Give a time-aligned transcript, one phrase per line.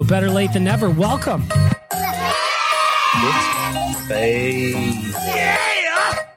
[0.00, 0.90] Better late than never.
[0.90, 1.48] Welcome.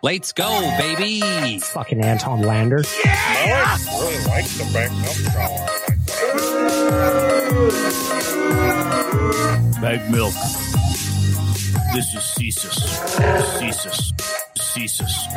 [0.02, 1.59] Let's go, baby.
[1.59, 2.77] Fucking Anton Lander.
[2.77, 4.91] really like the back
[9.82, 10.34] Bag milk.
[11.94, 12.80] This is Cesus.
[13.60, 14.13] Cesus.
[14.55, 15.27] Cesus.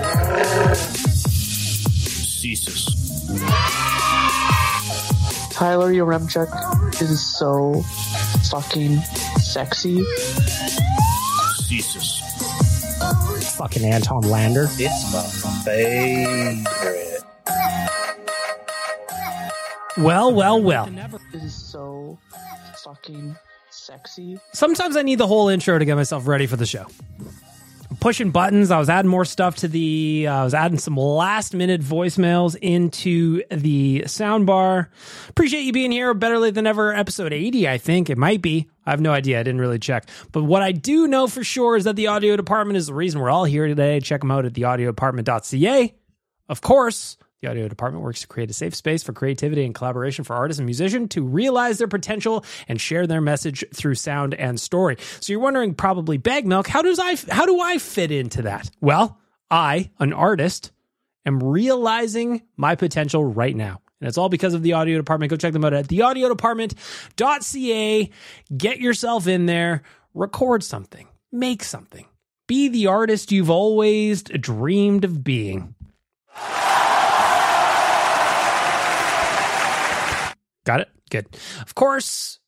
[2.40, 4.11] Cesus.
[5.62, 7.82] Tyler Yaremchuk is so
[8.50, 8.98] fucking
[9.38, 10.04] sexy.
[11.68, 12.18] Jesus.
[13.56, 14.66] Fucking Anton Lander.
[14.72, 15.22] It's my
[15.64, 17.20] favorite.
[19.98, 20.88] Well, well, well.
[21.32, 22.18] Is so
[22.82, 23.36] fucking
[23.70, 24.40] sexy.
[24.54, 26.86] Sometimes I need the whole intro to get myself ready for the show.
[28.00, 28.70] Pushing buttons.
[28.70, 30.26] I was adding more stuff to the.
[30.28, 34.90] uh, I was adding some last minute voicemails into the sound bar.
[35.28, 36.14] Appreciate you being here.
[36.14, 36.94] Better late than ever.
[36.94, 38.68] Episode 80, I think it might be.
[38.86, 39.38] I have no idea.
[39.40, 40.08] I didn't really check.
[40.32, 43.20] But what I do know for sure is that the audio department is the reason
[43.20, 44.00] we're all here today.
[44.00, 45.94] Check them out at theaudiodepartment.ca.
[46.48, 50.24] Of course, the audio department works to create a safe space for creativity and collaboration
[50.24, 54.58] for artists and musicians to realize their potential and share their message through sound and
[54.60, 54.96] story.
[55.20, 58.70] So you're wondering probably bag milk, how does I how do I fit into that?
[58.80, 59.18] Well,
[59.50, 60.70] I, an artist,
[61.26, 63.80] am realizing my potential right now.
[64.00, 65.30] And it's all because of the audio department.
[65.30, 68.10] Go check them out at theaudiodepartment.ca.
[68.56, 69.82] Get yourself in there,
[70.14, 72.06] record something, make something.
[72.46, 75.74] Be the artist you've always dreamed of being.
[80.64, 80.88] Got it?
[81.10, 81.26] Good.
[81.60, 82.38] Of course,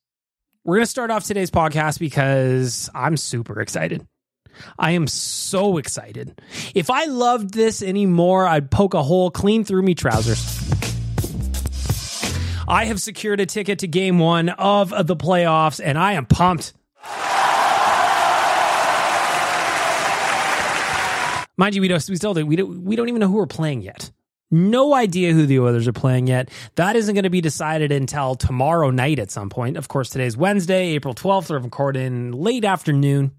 [0.65, 4.07] we're going to start off today's podcast because I'm super excited.
[4.79, 6.41] I am so excited.
[6.75, 10.61] If I loved this anymore, I'd poke a hole clean through me trousers.
[12.67, 16.73] I have secured a ticket to game one of the playoffs, and I am pumped.
[21.57, 23.47] Mind you, we don't we still do, we don't we don't even know who we're
[23.47, 24.11] playing yet.
[24.55, 26.49] No idea who the Oilers are playing yet.
[26.77, 29.77] That isn't going to be decided until tomorrow night at some point.
[29.77, 31.51] Of course, today's Wednesday, April 12th.
[31.51, 33.33] We're recording late afternoon.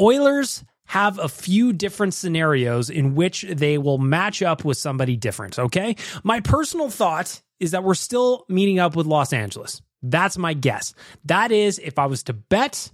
[0.00, 5.58] Oilers have a few different scenarios in which they will match up with somebody different,
[5.58, 5.96] okay?
[6.22, 9.82] My personal thought is that we're still meeting up with Los Angeles.
[10.00, 10.94] That's my guess.
[11.24, 12.92] That is, if I was to bet,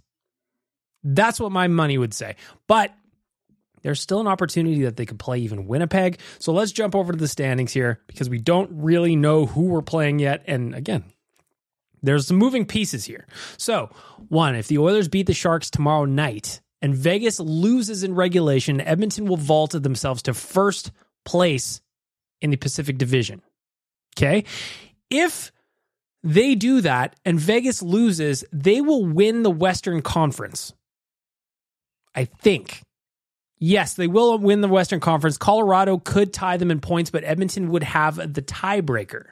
[1.05, 2.37] that's what my money would say.
[2.67, 2.95] But
[3.83, 6.19] there's still an opportunity that they could play even Winnipeg.
[6.39, 9.83] So let's jump over to the standings here because we don't really know who we're
[9.83, 10.43] playing yet.
[10.47, 11.05] And again,
[12.03, 13.27] there's some moving pieces here.
[13.57, 13.91] So,
[14.29, 19.27] one, if the Oilers beat the Sharks tomorrow night and Vegas loses in regulation, Edmonton
[19.27, 20.93] will vault themselves to first
[21.25, 21.81] place
[22.41, 23.43] in the Pacific Division.
[24.17, 24.45] Okay?
[25.11, 25.53] If
[26.23, 30.73] they do that and Vegas loses, they will win the Western Conference.
[32.15, 32.83] I think.
[33.62, 35.37] Yes, they will win the Western Conference.
[35.37, 39.26] Colorado could tie them in points, but Edmonton would have the tiebreaker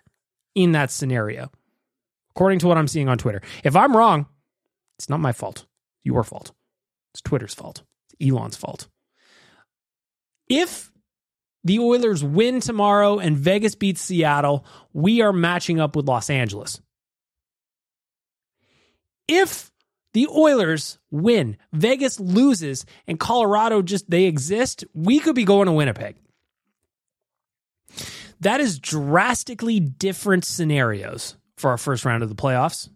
[0.54, 1.50] in that scenario,
[2.30, 3.40] according to what I'm seeing on Twitter.
[3.64, 4.26] If I'm wrong,
[4.98, 5.64] it's not my fault.
[6.04, 6.52] Your fault.
[7.14, 7.82] It's Twitter's fault.
[8.10, 8.88] It's Elon's fault.
[10.48, 10.90] If
[11.64, 16.80] the Oilers win tomorrow and Vegas beats Seattle, we are matching up with Los Angeles.
[19.26, 19.70] If
[20.14, 25.72] the Oilers win, Vegas loses, and Colorado just they exist, we could be going to
[25.72, 26.16] Winnipeg.
[28.41, 32.88] That is drastically different scenarios for our first round of the playoffs.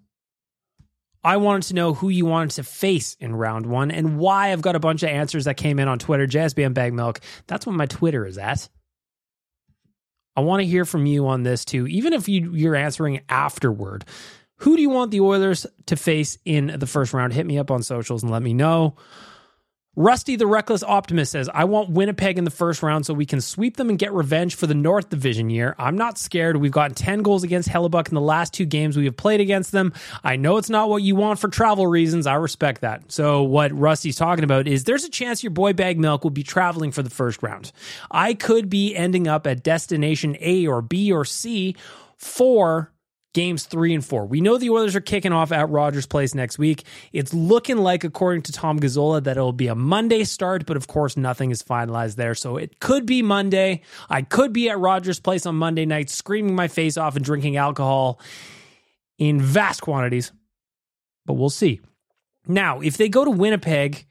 [1.24, 4.52] I wanted to know who you wanted to face in round one and why.
[4.52, 6.26] I've got a bunch of answers that came in on Twitter.
[6.26, 7.20] JSBM Bag Milk.
[7.46, 8.68] That's what my Twitter is at.
[10.34, 14.04] I want to hear from you on this too, even if you, you're answering afterward.
[14.62, 17.32] Who do you want the Oilers to face in the first round?
[17.32, 18.94] Hit me up on socials and let me know.
[19.96, 23.40] Rusty the Reckless Optimist says, I want Winnipeg in the first round so we can
[23.40, 25.74] sweep them and get revenge for the North Division year.
[25.78, 26.58] I'm not scared.
[26.58, 29.72] We've gotten 10 goals against Hellebuyck in the last two games we have played against
[29.72, 29.92] them.
[30.22, 32.28] I know it's not what you want for travel reasons.
[32.28, 33.10] I respect that.
[33.10, 36.44] So, what Rusty's talking about is there's a chance your boy Bag Milk will be
[36.44, 37.72] traveling for the first round.
[38.12, 41.74] I could be ending up at destination A or B or C
[42.16, 42.91] for
[43.32, 44.26] games three and four.
[44.26, 46.84] We know the Oilers are kicking off at Rogers Place next week.
[47.12, 50.86] It's looking like, according to Tom Gazzola, that it'll be a Monday start, but of
[50.86, 52.34] course, nothing is finalized there.
[52.34, 53.82] So it could be Monday.
[54.10, 57.56] I could be at Rogers Place on Monday night, screaming my face off and drinking
[57.56, 58.20] alcohol
[59.18, 60.32] in vast quantities,
[61.26, 61.80] but we'll see.
[62.46, 64.04] Now, if they go to Winnipeg,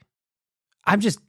[0.85, 1.19] I'm just,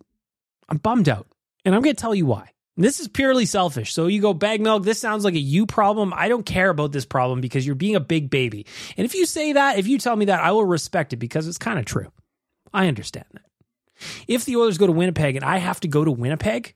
[0.69, 1.27] I'm bummed out.
[1.65, 2.52] And I'm going to tell you why.
[2.77, 3.93] This is purely selfish.
[3.93, 4.83] So you go bag milk.
[4.83, 6.13] This sounds like a you problem.
[6.17, 8.67] I don't care about this problem because you're being a big baby.
[8.97, 11.47] And if you say that, if you tell me that, I will respect it because
[11.47, 12.11] it's kind of true.
[12.73, 13.43] I understand that.
[14.27, 16.75] If the Oilers go to Winnipeg and I have to go to Winnipeg,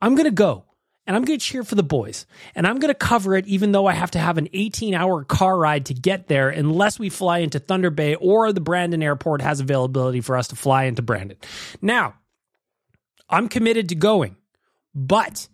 [0.00, 0.64] I'm going to go
[1.06, 3.72] and I'm going to cheer for the boys and I'm going to cover it even
[3.72, 7.08] though I have to have an 18 hour car ride to get there unless we
[7.08, 11.02] fly into Thunder Bay or the Brandon airport has availability for us to fly into
[11.02, 11.38] Brandon.
[11.80, 12.14] Now,
[13.30, 14.36] I'm committed to going.
[14.98, 15.46] But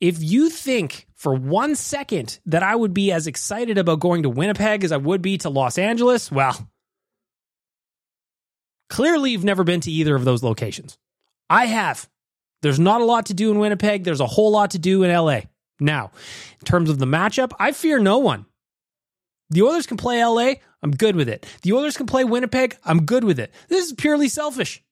[0.00, 4.28] if you think for one second that I would be as excited about going to
[4.28, 6.68] Winnipeg as I would be to Los Angeles, well,
[8.90, 10.98] clearly you've never been to either of those locations.
[11.48, 12.10] I have.
[12.62, 15.14] There's not a lot to do in Winnipeg, there's a whole lot to do in
[15.14, 15.42] LA.
[15.78, 16.10] Now,
[16.60, 18.46] in terms of the matchup, I fear no one.
[19.50, 21.46] The Oilers can play LA, I'm good with it.
[21.62, 23.52] The Oilers can play Winnipeg, I'm good with it.
[23.68, 24.82] This is purely selfish.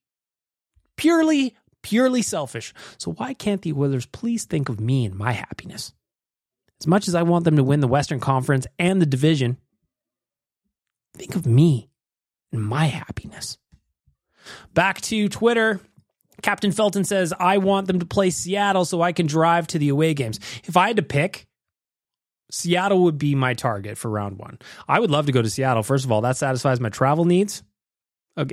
[0.95, 2.73] Purely purely selfish.
[2.97, 5.93] So why can't the Oilers please think of me and my happiness?
[6.79, 9.57] As much as I want them to win the Western Conference and the division,
[11.15, 11.89] think of me
[12.51, 13.57] and my happiness.
[14.73, 15.79] Back to Twitter.
[16.41, 19.89] Captain Felton says, I want them to play Seattle so I can drive to the
[19.89, 20.39] away games.
[20.63, 21.47] If I had to pick,
[22.49, 24.57] Seattle would be my target for round one.
[24.87, 25.83] I would love to go to Seattle.
[25.83, 27.63] First of all, that satisfies my travel needs.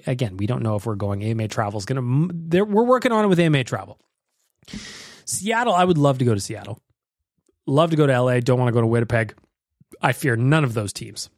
[0.07, 1.23] Again, we don't know if we're going.
[1.23, 2.65] AMA Travel is going to.
[2.65, 3.99] We're working on it with AMA Travel.
[5.25, 6.81] Seattle, I would love to go to Seattle.
[7.67, 8.41] Love to go to LA.
[8.41, 9.35] Don't want to go to Winnipeg.
[10.01, 11.29] I fear none of those teams.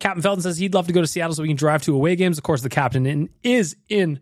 [0.00, 2.16] Captain Felton says he'd love to go to Seattle so we can drive to away
[2.16, 2.38] games.
[2.38, 4.20] Of course, the captain in, is in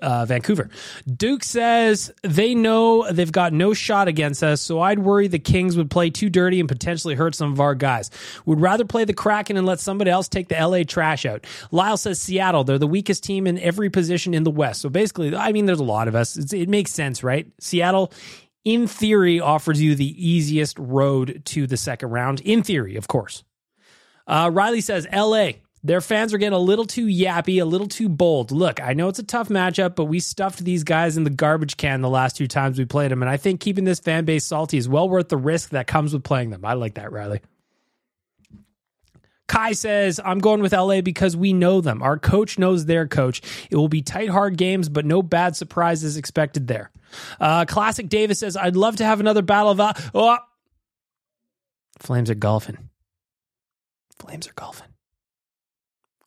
[0.00, 0.68] uh, Vancouver.
[1.16, 5.76] Duke says they know they've got no shot against us, so I'd worry the Kings
[5.76, 8.10] would play too dirty and potentially hurt some of our guys.
[8.46, 11.46] Would rather play the Kraken and let somebody else take the LA trash out.
[11.70, 14.80] Lyle says Seattle, they're the weakest team in every position in the West.
[14.80, 16.36] So basically, I mean, there's a lot of us.
[16.36, 17.46] It's, it makes sense, right?
[17.60, 18.12] Seattle.
[18.64, 22.40] In theory, offers you the easiest road to the second round.
[22.42, 23.42] In theory, of course.
[24.24, 25.52] Uh, Riley says, LA,
[25.84, 28.50] their fans are getting a little too yappy, a little too bold.
[28.52, 31.76] Look, I know it's a tough matchup, but we stuffed these guys in the garbage
[31.76, 34.44] can the last two times we played them, and I think keeping this fan base
[34.44, 36.64] salty is well worth the risk that comes with playing them.
[36.64, 37.40] I like that, Riley.
[39.48, 42.02] Kai says, I'm going with LA because we know them.
[42.02, 43.42] Our coach knows their coach.
[43.70, 46.90] It will be tight, hard games, but no bad surprises expected there.
[47.38, 49.80] Uh, Classic Davis says, I'd love to have another battle of.
[49.80, 50.38] Uh, oh.
[51.98, 52.88] Flames are golfing.
[54.18, 54.91] Flames are golfing.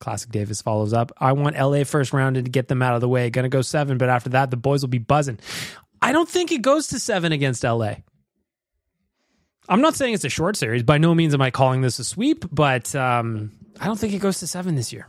[0.06, 1.12] Classic Davis follows up.
[1.18, 3.32] I want LA first round and to get them out of the way.
[3.32, 5.40] Gonna go seven, but after that, the boys will be buzzing.
[6.00, 7.96] I don't think it goes to seven against LA.
[9.68, 10.84] I'm not saying it's a short series.
[10.84, 14.20] By no means am I calling this a sweep, but um, I don't think it
[14.20, 15.08] goes to seven this year.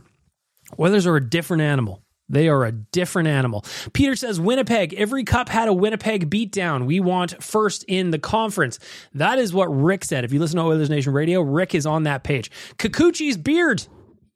[0.78, 2.02] Oilers are a different animal.
[2.30, 3.66] They are a different animal.
[3.92, 4.94] Peter says Winnipeg.
[4.94, 6.86] Every cup had a Winnipeg beatdown.
[6.86, 8.78] We want first in the conference.
[9.12, 10.24] That is what Rick said.
[10.24, 12.50] If you listen to Oilers Nation Radio, Rick is on that page.
[12.78, 13.86] Kikuchi's beard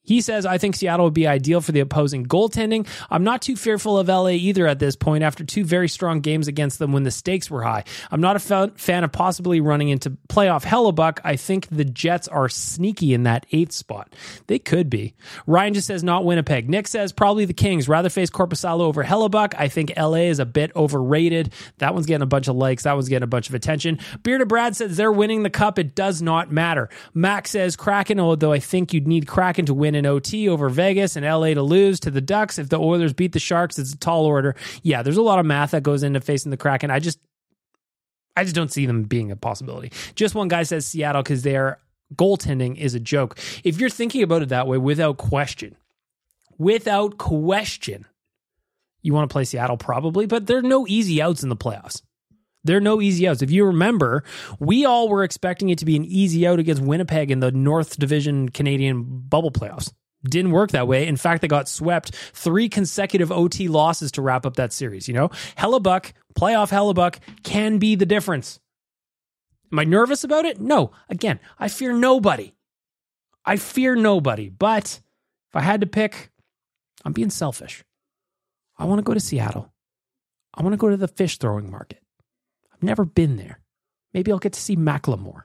[0.03, 2.87] he says, I think Seattle would be ideal for the opposing goaltending.
[3.11, 6.49] I'm not too fearful of LA either at this point after two very strong games
[6.49, 7.85] against them when the stakes were high.
[8.11, 11.21] I'm not a fan of possibly running into playoff Hellebuyck.
[11.23, 14.15] I think the Jets are sneaky in that eighth spot.
[14.47, 15.15] They could be.
[15.47, 16.69] Ryan just says, not Winnipeg.
[16.69, 17.89] Nick says, probably the Kings.
[17.89, 19.55] Rather face Korpisalo over Hellebuyck.
[19.59, 21.53] I think LA is a bit overrated.
[21.79, 22.85] That one's getting a bunch of likes.
[22.85, 23.99] That one's getting a bunch of attention.
[24.23, 25.79] Bearded Brad says, they're winning the cup.
[25.79, 26.89] It does not matter.
[27.15, 31.17] Max says, Kraken, although I think you'd need Kraken to win in OT over Vegas
[31.17, 32.59] and LA to lose to the Ducks.
[32.59, 34.57] If the Oilers beat the Sharks, it's a tall order.
[34.83, 36.91] Yeah, there's a lot of math that goes into facing the Kraken.
[36.91, 37.19] I just
[38.37, 39.93] I just don't see them being a possibility.
[40.15, 41.79] Just one guy says Seattle because their
[42.15, 43.39] goaltending is a joke.
[43.65, 45.77] If you're thinking about it that way, without question,
[46.59, 48.07] without question,
[49.03, 52.03] you want to play Seattle probably, but there are no easy outs in the playoffs.
[52.65, 53.43] There are no easy outs.
[53.43, 54.23] If you remember,
[54.59, 57.99] we all were expecting it to be an easy out against Winnipeg in the North
[57.99, 59.93] Division Canadian bubble playoffs.
[60.29, 61.07] Didn't work that way.
[61.07, 65.09] In fact, they got swept three consecutive OT losses to wrap up that series.
[65.09, 68.61] You know, Hellebuyck, playoff Hellebuyck can be the difference.
[69.73, 70.61] Am I nervous about it?
[70.61, 70.91] No.
[71.09, 72.53] Again, I fear nobody.
[73.47, 74.51] I fear nobody.
[74.51, 75.01] But
[75.49, 76.31] if I had to pick,
[77.05, 77.83] I'm being selfish.
[78.77, 79.73] I want to go to Seattle.
[80.53, 82.00] I want to go to the fish throwing market.
[82.81, 83.61] I've never been there.
[84.15, 85.43] Maybe I'll get to see Macklemore.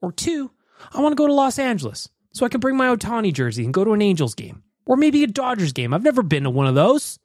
[0.00, 0.52] Or two,
[0.92, 3.74] I want to go to Los Angeles so I can bring my Ohtani jersey and
[3.74, 4.62] go to an Angels game.
[4.86, 5.92] Or maybe a Dodgers game.
[5.92, 7.18] I've never been to one of those.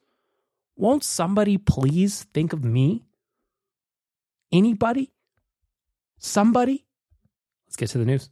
[0.76, 3.04] Won't somebody please think of me?
[4.50, 5.12] Anybody?
[6.18, 6.84] Somebody?
[7.68, 8.28] Let's get to the news.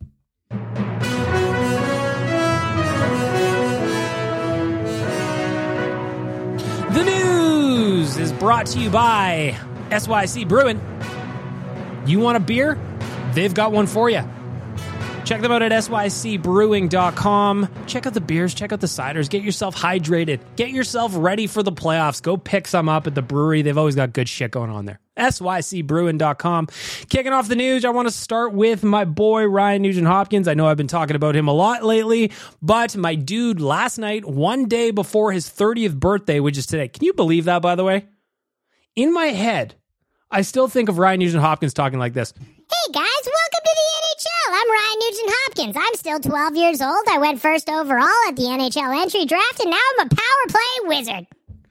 [6.91, 9.57] The news is brought to you by
[9.91, 10.81] SYC Brewing.
[12.07, 12.79] You want a beer?
[13.35, 14.23] They've got one for you.
[15.29, 17.69] Check them out at sycbrewing.com.
[17.87, 21.63] Check out the beers, check out the ciders, get yourself hydrated, get yourself ready for
[21.63, 22.23] the playoffs.
[22.23, 23.61] Go pick some up at the brewery.
[23.61, 25.01] They've always got good shit going on there.
[25.19, 26.69] sycbrewing.com.
[27.11, 30.49] Kicking off the news, I want to start with my boy Ryan Nugent Hopkins.
[30.49, 34.25] I know I've been talking about him a lot lately, but my dude last night,
[34.25, 36.89] one day before his 30th birthday, which is today.
[36.89, 38.07] Can you believe that, by the way?
[38.97, 39.75] In my head,
[40.31, 42.35] I still think of Ryan Nugent Hopkins talking like this.
[42.37, 44.51] Hey guys, welcome to the NHL.
[44.51, 45.77] I'm Ryan Nugent Hopkins.
[45.79, 47.05] I'm still 12 years old.
[47.11, 50.89] I went first overall at the NHL entry draft, and now I'm a power play
[50.89, 51.27] wizard.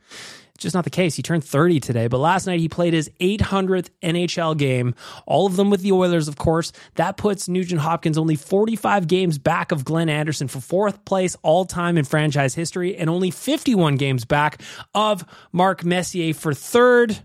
[0.09, 1.13] It's just not the case.
[1.13, 4.95] He turned 30 today, but last night he played his 800th NHL game,
[5.27, 6.71] all of them with the Oilers, of course.
[6.95, 11.65] That puts Nugent Hopkins only 45 games back of Glenn Anderson for fourth place all
[11.65, 14.63] time in franchise history, and only 51 games back
[14.95, 17.19] of Mark Messier for third.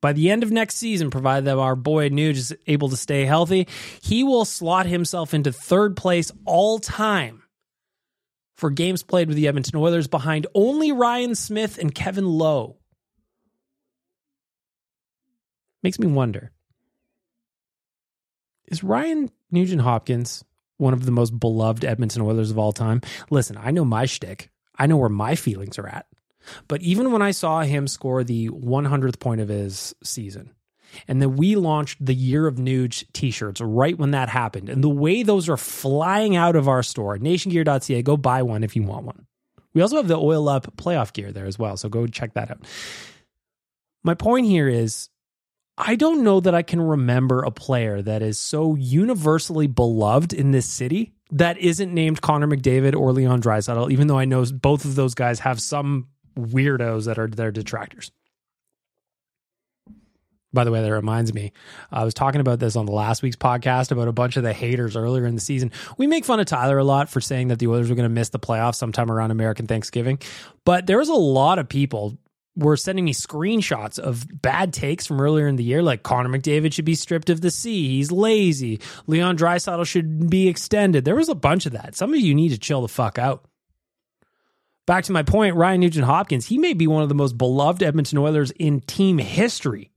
[0.00, 3.26] By the end of next season, provided that our boy Nuge is able to stay
[3.26, 3.68] healthy,
[4.00, 7.42] he will slot himself into third place all time
[8.60, 12.76] for games played with the Edmonton Oilers behind only Ryan Smyth and Kevin Lowe.
[15.82, 16.52] Makes me wonder
[18.66, 20.44] is Ryan Nugent Hopkins
[20.76, 23.00] one of the most beloved Edmonton Oilers of all time?
[23.30, 26.06] Listen, I know my shtick, I know where my feelings are at.
[26.68, 30.54] But even when I saw him score the 100th point of his season,
[31.06, 34.82] and then we launched the Year of Nuge t shirts right when that happened, and
[34.82, 38.82] the way those are flying out of our store, nationgear.ca, go buy one if you
[38.82, 39.26] want one.
[39.72, 42.50] We also have the Oil Up playoff gear there as well, so go check that
[42.50, 42.66] out.
[44.02, 45.08] My point here is
[45.78, 50.50] I don't know that I can remember a player that is so universally beloved in
[50.50, 54.84] this city that isn't named Connor McDavid or Leon Draisaitl, even though I know both
[54.84, 58.10] of those guys have some weirdos that are their detractors.
[60.52, 61.52] By the way, that reminds me,
[61.92, 64.52] I was talking about this on the last week's podcast about a bunch of the
[64.52, 65.70] haters earlier in the season.
[65.96, 68.14] We make fun of Tyler a lot for saying that the Oilers were going to
[68.14, 70.18] miss the playoffs sometime around American Thanksgiving,
[70.64, 72.18] but there was a lot of people
[72.56, 76.72] were sending me screenshots of bad takes from earlier in the year, like Connor McDavid
[76.72, 77.88] should be stripped of the C.
[77.88, 78.80] He's lazy.
[79.06, 81.04] Leon Draisaitl should be extended.
[81.04, 81.94] There was a bunch of that.
[81.94, 83.44] Some of you need to chill the fuck out.
[84.90, 87.80] Back to my point, Ryan Nugent Hopkins, he may be one of the most beloved
[87.80, 89.92] Edmonton Oilers in team history.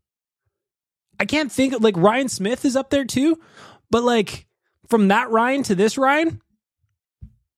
[1.20, 3.40] I can't think like Ryan Smyth is up there too,
[3.90, 4.46] but like
[4.90, 6.40] from that Ryan to this Ryan,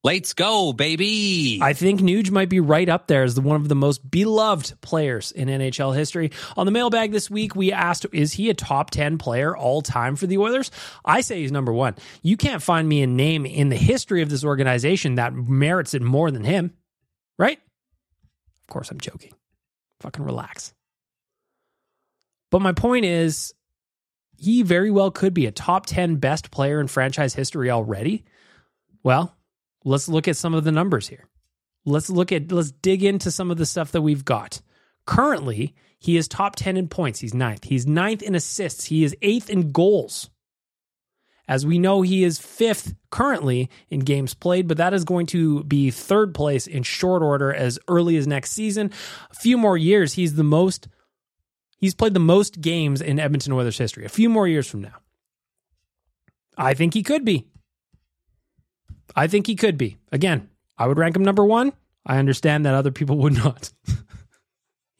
[0.02, 1.60] Let's go, baby.
[1.62, 4.80] I think Nuge might be right up there as the, one of the most beloved
[4.80, 6.32] players in NHL history.
[6.56, 10.16] On the mailbag this week, we asked, is he a top 10 player all time
[10.16, 10.72] for the Oilers?
[11.04, 11.96] I say he's number one.
[12.22, 16.04] You can't find me a name in the history of this organization that merits it
[16.04, 16.72] more than him,
[17.38, 17.60] right?
[18.62, 19.34] Of course, I'm joking.
[20.02, 20.74] Fucking relax.
[22.52, 23.54] But my point is,
[24.38, 28.26] he very well could be a top 10 best player in franchise history already.
[29.04, 29.36] Well,
[29.84, 31.28] let's look at some of the numbers here.
[31.86, 34.62] Let's look at, let's dig into some of the stuff that we've got.
[35.06, 37.20] Currently, he is top 10 in points.
[37.20, 37.64] He's ninth.
[37.64, 38.86] He's ninth in assists.
[38.86, 40.30] He is eighth in goals.
[41.48, 45.64] As we know, he is fifth currently in games played, but that is going to
[45.64, 48.92] be third place in short order as early as next season.
[49.30, 50.88] A few more years, he's the most,
[51.78, 54.06] he's played the most games in Edmonton Oilers history.
[54.06, 54.96] A few more years from now.
[56.58, 57.48] I think he could be.
[59.16, 59.98] I think he could be.
[60.12, 61.74] Again, I would rank him number one.
[62.06, 63.72] I understand that other people would not.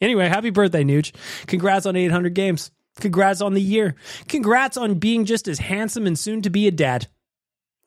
[0.00, 1.12] anyway, happy birthday, Nuge.
[1.46, 2.70] Congrats on 800 games.
[3.00, 3.94] Congrats on the year.
[4.28, 7.08] Congrats on being just as handsome and soon to be a dad.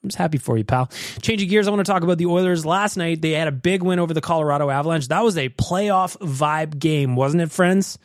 [0.02, 0.90] I'm just happy for you, pal.
[1.20, 2.64] Changing gears, I want to talk about the Oilers.
[2.64, 5.08] Last night, they had a big win over the Colorado Avalanche.
[5.08, 7.98] That was a playoff vibe game, wasn't it, friends?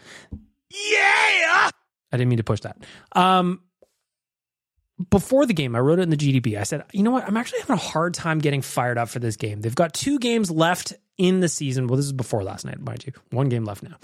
[0.70, 1.70] Yeah!
[2.12, 2.78] I didn't mean to push that.
[3.14, 3.62] Um,
[5.10, 6.58] before the game, I wrote it in the GDB.
[6.58, 7.28] I said, you know what?
[7.28, 9.62] I'm actually having a hard time getting fired up for this game.
[9.62, 11.88] They've got two games left in the season.
[11.88, 13.12] Well, this is before last night, mind you.
[13.32, 13.98] One game left now.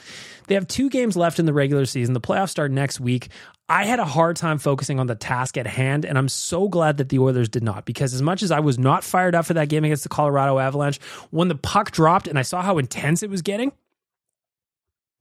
[0.48, 2.14] They have two games left in the regular season.
[2.14, 3.30] The playoffs start next week.
[3.70, 6.98] I had a hard time focusing on the task at hand, and I'm so glad
[6.98, 9.54] that the Oilers did not because as much as I was not fired up for
[9.54, 13.24] that game against the Colorado Avalanche, when the puck dropped and I saw how intense
[13.24, 13.72] it was getting,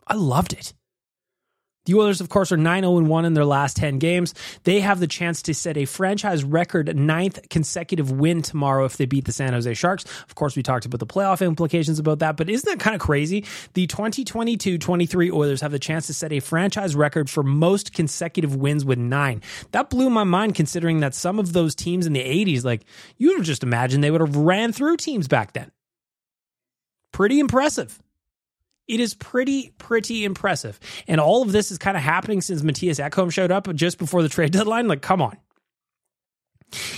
[0.04, 0.72] I loved it.
[1.86, 4.34] The Oilers, of course, are 9 0 1 in their last 10 games.
[4.64, 9.06] They have the chance to set a franchise record ninth consecutive win tomorrow if they
[9.06, 10.04] beat the San Jose Sharks.
[10.28, 13.00] Of course, we talked about the playoff implications about that, but isn't that kind of
[13.00, 13.46] crazy?
[13.72, 18.54] The 2022 23 Oilers have the chance to set a franchise record for most consecutive
[18.54, 19.40] wins with nine.
[19.72, 22.84] That blew my mind considering that some of those teams in the 80s, like,
[23.16, 25.70] you would just imagined they would have ran through teams back then.
[27.12, 27.98] Pretty impressive.
[28.90, 30.80] It is pretty, pretty impressive.
[31.06, 34.22] And all of this is kind of happening since Matthias Ekholm showed up just before
[34.22, 34.88] the trade deadline.
[34.88, 35.36] Like, come on.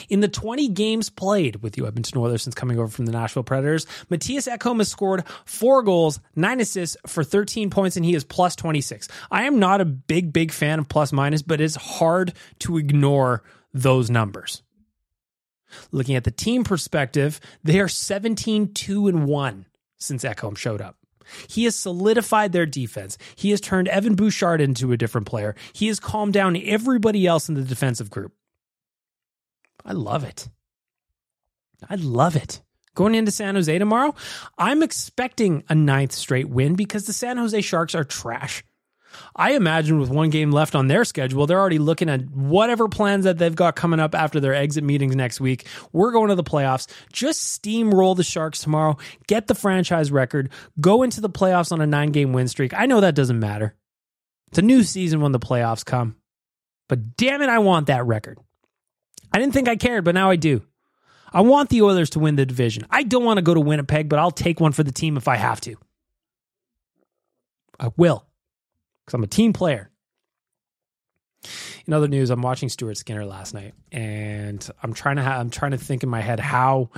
[0.09, 3.43] In the 20 games played with the Edmonton Oilers since coming over from the Nashville
[3.43, 8.25] Predators, Matthias Ekholm has scored four goals, nine assists for 13 points, and he is
[8.25, 9.09] plus 26.
[9.31, 13.43] I am not a big, big fan of plus minus, but it's hard to ignore
[13.75, 14.63] those numbers.
[15.91, 19.67] Looking at the team perspective, they are 17 2 and 1
[19.99, 20.97] since Ekholm showed up.
[21.49, 23.19] He has solidified their defense.
[23.37, 25.55] He has turned Evan Bouchard into a different player.
[25.73, 28.33] He has calmed down everybody else in the defensive group.
[29.85, 30.49] I love it.
[31.89, 32.63] I love it.
[32.95, 34.15] Going into San Jose tomorrow,
[34.59, 38.63] I'm expecting a ninth straight win because the San Jose Sharks are trash.
[39.37, 43.25] I imagine with one game left on their schedule, they're already looking at whatever plans
[43.25, 45.67] that they've got coming up after their exit meetings next week.
[45.93, 46.87] We're going to the playoffs.
[47.13, 50.51] Just steamroll the Sharks tomorrow, get the franchise record,
[50.81, 52.75] go into the playoffs on a nine game win streak.
[52.75, 53.75] I know that doesn't matter.
[54.49, 56.17] It's a new season when the playoffs come.
[56.89, 58.39] But damn it, I want that record.
[59.33, 60.63] I didn't think I cared, but now I do.
[61.33, 62.87] I want the Oilers to win the division.
[62.91, 65.29] I don't want to go to Winnipeg, but I'll take one for the team if
[65.29, 65.77] I have to.
[67.81, 68.27] I will
[69.13, 69.91] because I'm a team player.
[71.87, 75.51] In other news, I'm watching Stuart Skinner last night, and I'm trying to ha- I'm
[75.51, 76.91] trying to think in my head how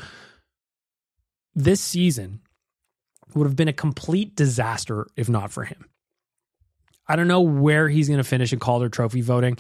[1.55, 2.41] this season
[3.35, 5.89] would have been a complete disaster if not for him.
[7.09, 9.59] I don't know where he's going to finish in Calder Trophy voting.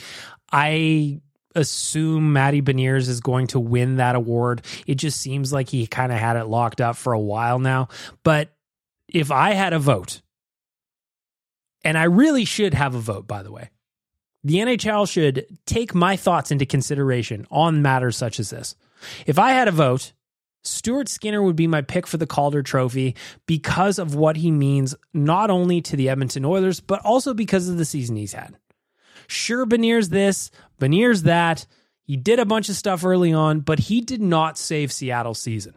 [0.52, 1.20] I
[1.54, 4.64] assume Matty Beniers is going to win that award.
[4.86, 7.88] It just seems like he kind of had it locked up for a while now.
[8.22, 8.50] But
[9.08, 10.20] if I had a vote,
[11.84, 13.70] and I really should have a vote, by the way.
[14.42, 18.74] The NHL should take my thoughts into consideration on matters such as this.
[19.26, 20.12] If I had a vote,
[20.62, 23.16] Stuart Skinner would be my pick for the Calder Trophy
[23.46, 27.78] because of what he means not only to the Edmonton Oilers, but also because of
[27.78, 28.56] the season he's had.
[29.26, 31.66] Sure, Beniers this, Beniers that.
[32.02, 35.74] He did a bunch of stuff early on, but he did not save Seattle's season.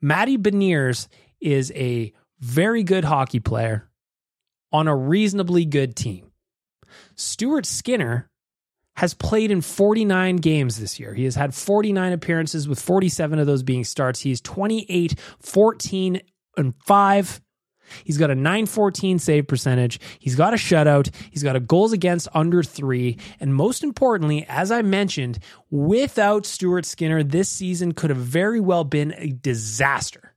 [0.00, 1.06] Matty Beniers
[1.40, 3.89] is a very good hockey player
[4.72, 6.30] on a reasonably good team.
[7.14, 8.28] Stuart Skinner
[8.96, 11.14] has played in 49 games this year.
[11.14, 14.20] He has had 49 appearances, with 47 of those being starts.
[14.20, 16.20] He's 28, 14,
[16.56, 17.40] and 5.
[18.04, 19.98] He's got a 914 save percentage.
[20.18, 21.12] He's got a shutout.
[21.30, 23.18] He's got a goals against under three.
[23.40, 25.38] And most importantly, as I mentioned,
[25.70, 30.29] without Stuart Skinner, this season could have very well been a disaster.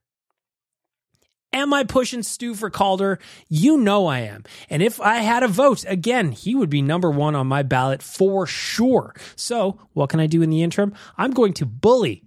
[1.53, 3.19] Am I pushing Stu for Calder?
[3.47, 4.43] You know I am.
[4.69, 8.01] And if I had a vote, again, he would be number one on my ballot
[8.01, 9.13] for sure.
[9.35, 10.93] So, what can I do in the interim?
[11.15, 12.23] I'm going to bully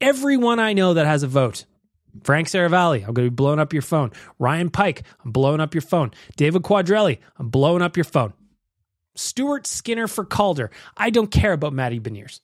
[0.00, 1.66] everyone I know that has a vote.
[2.24, 4.12] Frank Seravalli, I'm going to be blowing up your phone.
[4.38, 6.10] Ryan Pike, I'm blowing up your phone.
[6.36, 8.32] David Quadrelli, I'm blowing up your phone.
[9.14, 10.70] Stuart Skinner for Calder.
[10.96, 12.40] I don't care about Matty Beniers.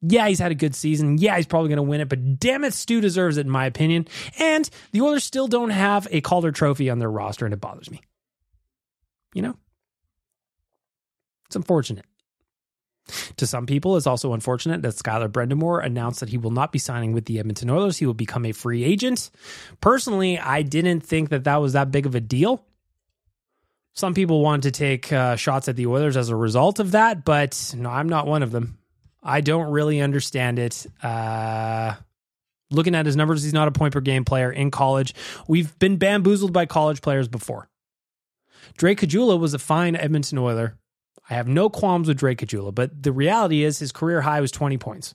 [0.00, 1.18] Yeah, he's had a good season.
[1.18, 3.66] Yeah, he's probably going to win it, but damn it, Stu deserves it, in my
[3.66, 4.06] opinion.
[4.38, 7.90] And the Oilers still don't have a Calder trophy on their roster, and it bothers
[7.90, 8.00] me.
[9.34, 9.56] You know?
[11.46, 12.04] It's unfortunate.
[13.38, 16.78] To some people, it's also unfortunate that Skyler Brind'Amour announced that he will not be
[16.78, 17.96] signing with the Edmonton Oilers.
[17.96, 19.30] He will become a free agent.
[19.80, 22.64] Personally, I didn't think that that was that big of a deal.
[23.94, 27.24] Some people wanted to take uh, shots at the Oilers as a result of that,
[27.24, 28.78] but no, I'm not one of them.
[29.22, 30.86] I don't really understand it.
[31.02, 31.94] Uh,
[32.70, 35.14] looking at his numbers, he's not a point per game player in college.
[35.46, 37.68] We've been bamboozled by college players before.
[38.76, 40.76] Drake Caggiula was a fine Edmonton Oiler.
[41.28, 44.50] I have no qualms with Drake Caggiula, but the reality is his career high was
[44.50, 45.14] 20 points.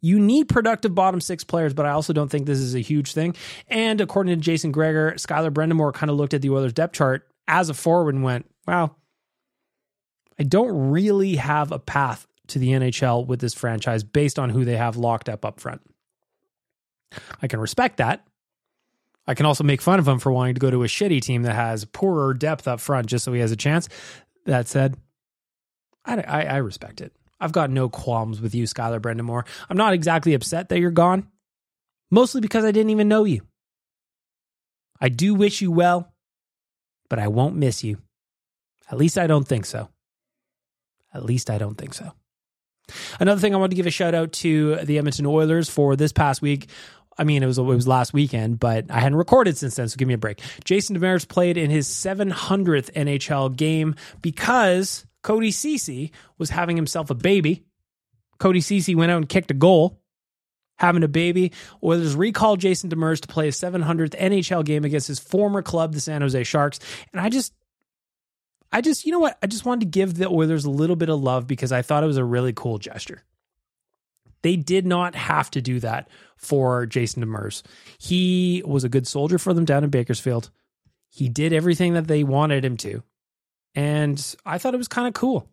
[0.00, 3.12] You need productive bottom six players, but I also don't think this is a huge
[3.12, 3.34] thing.
[3.66, 7.28] And according to Jason Gregor, Skyler Brind'Amour kind of looked at the Oilers depth chart
[7.48, 8.94] as a forward and went, wow,
[10.38, 14.64] I don't really have a path to the NHL with this franchise based on who
[14.64, 15.82] they have locked up up front.
[17.40, 18.26] I can respect that.
[19.26, 21.42] I can also make fun of him for wanting to go to a shitty team
[21.42, 23.88] that has poorer depth up front just so he has a chance.
[24.46, 24.96] That said,
[26.04, 27.12] I, I, I respect it.
[27.38, 29.44] I've got no qualms with you, Skyler Brind'Amour.
[29.68, 31.28] I'm not exactly upset that you're gone,
[32.10, 33.42] mostly because I didn't even know you.
[35.00, 36.12] I do wish you well,
[37.08, 37.98] but I won't miss you.
[38.90, 39.90] At least I don't think so.
[41.12, 42.12] At least I don't think so.
[43.20, 46.12] Another thing I want to give a shout out to the Edmonton Oilers for this
[46.12, 46.68] past week.
[47.18, 49.96] I mean, it was it was last weekend, but I hadn't recorded since then, so
[49.96, 50.40] give me a break.
[50.64, 57.14] Jason Demers played in his 700th NHL game because Cody Cece was having himself a
[57.14, 57.64] baby.
[58.38, 60.00] Cody Cece went out and kicked a goal,
[60.78, 61.52] having a baby.
[61.82, 66.00] Oilers recalled Jason Demers to play his 700th NHL game against his former club, the
[66.00, 66.78] San Jose Sharks.
[67.12, 67.52] And I just,
[68.70, 69.38] I just, you know what?
[69.42, 72.04] I just wanted to give the Oilers a little bit of love because I thought
[72.04, 73.22] it was a really cool gesture.
[74.42, 77.62] They did not have to do that for Jason Demers.
[77.98, 80.50] He was a good soldier for them down in Bakersfield.
[81.08, 83.02] He did everything that they wanted him to.
[83.74, 85.48] And I thought it was kind of cool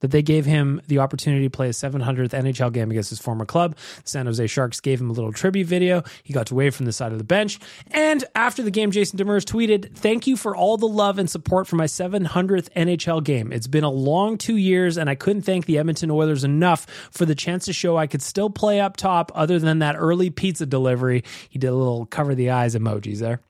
[0.00, 3.44] that they gave him the opportunity to play a 700th NHL game against his former
[3.44, 3.76] club.
[4.04, 6.02] The San Jose Sharks gave him a little tribute video.
[6.22, 7.58] He got to wave from the side of the bench.
[7.90, 11.66] And after the game, Jason Demers tweeted, Thank you for all the love and support
[11.66, 13.52] for my 700th NHL game.
[13.52, 17.24] It's been a long two years, and I couldn't thank the Edmonton Oilers enough for
[17.24, 20.66] the chance to show I could still play up top other than that early pizza
[20.66, 21.24] delivery.
[21.48, 23.40] He did a little cover the eyes emojis there.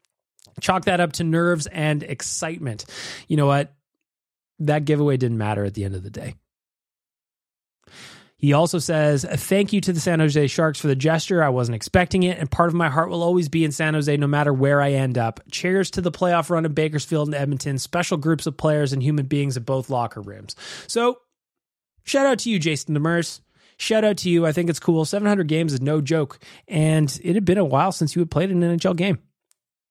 [0.61, 2.87] Chalk that up to nerves and excitement.
[3.29, 3.73] You know what?
[4.59, 6.35] That giveaway didn't matter at the end of the day.
[8.38, 11.42] He also says, Thank you to the San Jose Sharks for the gesture.
[11.42, 14.14] I wasn't expecting it, and part of my heart will always be in San Jose
[14.16, 15.40] no matter where I end up.
[15.51, 19.27] Cheers to the playoff run in Bakersfield and Edmonton, special groups of players and human
[19.27, 20.55] beings at both locker rooms.
[20.87, 21.19] So,
[22.05, 23.40] shout out to you, Jason Demers.
[23.79, 24.47] Shout out to you.
[24.47, 25.05] I think it's cool.
[25.05, 26.38] 700 games is no joke,
[26.69, 29.19] and it had been a while since you had played an NHL game.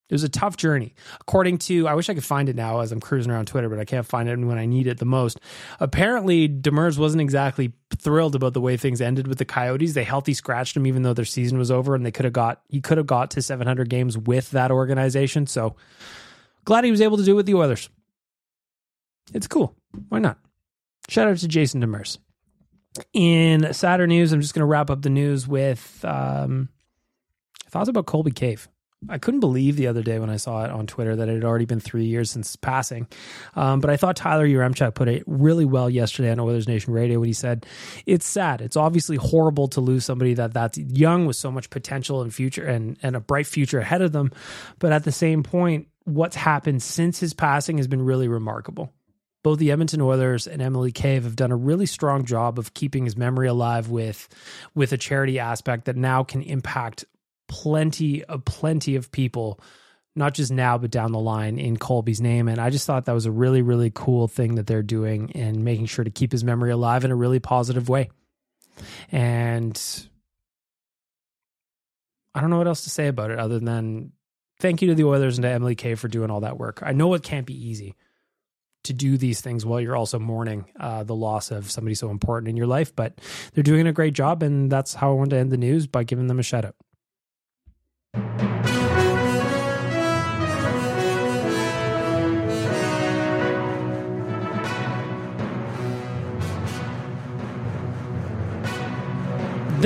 [0.07, 0.93] It was a tough journey.
[1.21, 3.79] According to, I wish I could find it now as I'm cruising around Twitter, but
[3.79, 5.39] I can't find it when I need it the most.
[5.79, 9.95] Apparently, Demers wasn't exactly thrilled about the way things ended with the Coyotes.
[9.95, 12.61] They healthy scratched him even though their season was over, and they could have got
[12.69, 15.47] he could have got to 700 games with that organization.
[15.47, 15.75] So
[16.65, 17.89] glad he was able to do it with the Oilers.
[19.33, 19.75] It's cool.
[20.09, 20.37] Why not?
[21.09, 22.19] Shout out to Jason Demers.
[23.11, 26.69] In Saturday news, I'm just going to wrap up the news with um,
[27.69, 28.69] thoughts about Colby Cave.
[29.09, 31.43] I couldn't believe the other day when I saw it on Twitter that it had
[31.43, 33.07] already been three years since his passing.
[33.55, 37.19] Um, but I thought Tyler Yaremchuk put it really well yesterday on Oilers Nation Radio
[37.19, 37.65] when he said,
[38.05, 38.61] "It's sad.
[38.61, 42.65] It's obviously horrible to lose somebody that that's young with so much potential and future
[42.65, 44.31] and and a bright future ahead of them.
[44.79, 48.91] But at the same point, what's happened since his passing has been really remarkable."
[49.43, 53.05] Both the Edmonton Oilers and Emily Cave have done a really strong job of keeping
[53.05, 54.27] his memory alive with
[54.73, 57.05] with a charity aspect that now can impact
[57.63, 59.59] plenty of plenty of people
[60.15, 63.13] not just now but down the line in Colby's name and I just thought that
[63.13, 66.43] was a really really cool thing that they're doing and making sure to keep his
[66.43, 68.09] memory alive in a really positive way.
[69.11, 69.81] And
[72.33, 74.11] I don't know what else to say about it other than
[74.59, 76.81] thank you to the Oilers and to Emily Cave for doing all that work.
[76.83, 77.95] I know it can't be easy
[78.83, 82.49] to do these things while you're also mourning uh, the loss of somebody so important
[82.49, 83.19] in your life, but
[83.53, 86.03] they're doing a great job, and that's how I want to end the news by
[86.03, 86.75] giving them a shout out.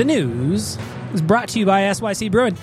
[0.00, 0.78] The news
[1.12, 2.56] is brought to you by SYC Brewing.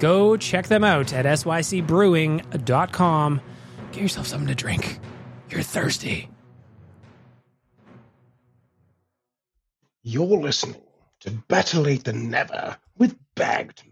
[0.00, 3.40] Go check them out at sycbrewing.com.
[3.92, 5.00] Get yourself something to drink.
[5.50, 6.30] You're thirsty.
[10.02, 10.80] You're listening
[11.20, 13.82] to Better Lait Than Never with Bagged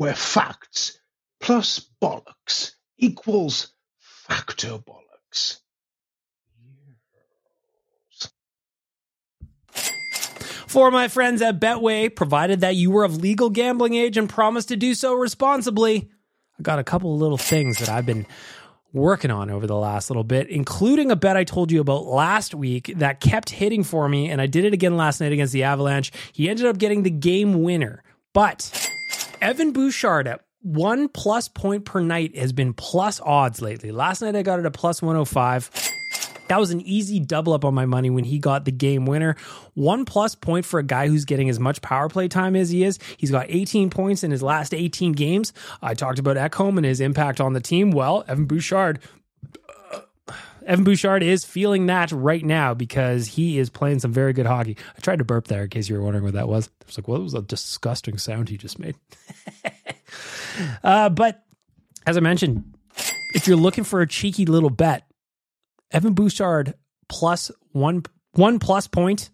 [0.00, 0.98] where facts
[1.40, 5.58] plus bollocks equals factor bollocks.
[10.66, 14.68] For my friends at Betway, provided that you were of legal gambling age and promised
[14.68, 16.08] to do so responsibly,
[16.58, 18.24] I got a couple of little things that I've been
[18.94, 22.54] working on over the last little bit, including a bet I told you about last
[22.54, 25.64] week that kept hitting for me, and I did it again last night against the
[25.64, 26.10] Avalanche.
[26.32, 28.89] He ended up getting the game winner, but
[29.40, 33.90] Evan Bouchard at one plus point per night has been plus odds lately.
[33.90, 35.70] Last night I got it at plus 105.
[36.48, 39.36] That was an easy double up on my money when he got the game winner.
[39.74, 42.84] One plus point for a guy who's getting as much power play time as he
[42.84, 42.98] is.
[43.16, 45.52] He's got 18 points in his last 18 games.
[45.80, 47.92] I talked about Ekholm and his impact on the team.
[47.92, 48.98] Well, Evan Bouchard
[50.70, 54.76] Evan Bouchard is feeling that right now because he is playing some very good hockey.
[54.96, 56.70] I tried to burp there in case you were wondering what that was.
[56.82, 58.94] I was like, what was a disgusting sound he just made?
[60.84, 61.42] uh, but
[62.06, 62.72] as I mentioned,
[63.34, 65.02] if you're looking for a cheeky little bet,
[65.90, 66.74] Evan Bouchard
[67.08, 68.04] plus one
[68.34, 69.30] one plus point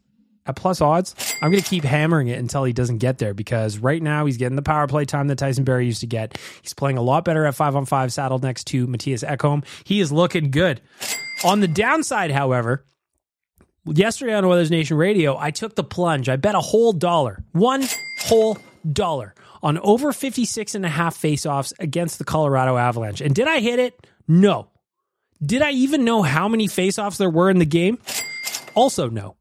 [0.46, 1.14] at plus odds.
[1.42, 4.38] I'm going to keep hammering it until he doesn't get there because right now he's
[4.38, 6.38] getting the power play time that Tyson Barrie used to get.
[6.62, 9.66] He's playing a lot better at five on five, saddled next to Matthias Ekholm.
[9.84, 10.80] He is looking good.
[11.44, 12.84] On the downside, however,
[13.84, 16.28] yesterday on Oilers Nation Radio, I took the plunge.
[16.28, 17.84] I bet a whole dollar, one
[18.20, 18.58] whole
[18.90, 23.20] dollar on over 56 and a half faceoffs against the Colorado Avalanche.
[23.20, 24.06] And did I hit it?
[24.28, 24.68] No.
[25.44, 27.98] Did I even know how many faceoffs there were in the game?
[28.74, 29.36] Also, no.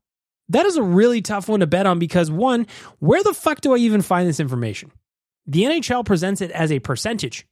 [0.50, 2.68] That is a really tough one to bet on because one,
[3.00, 4.92] where the fuck do I even find this information?
[5.48, 7.48] The NHL presents it as a percentage.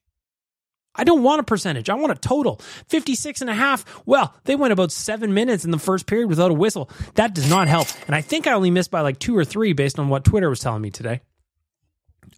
[0.96, 1.90] I don't want a percentage.
[1.90, 2.62] I want a total.
[2.88, 3.84] 56 and a half.
[4.06, 6.90] Well, they went about seven minutes in the first period without a whistle.
[7.16, 7.88] That does not help.
[8.06, 10.50] And I think I only missed by like two or three based on what Twitter
[10.50, 11.22] was telling me today.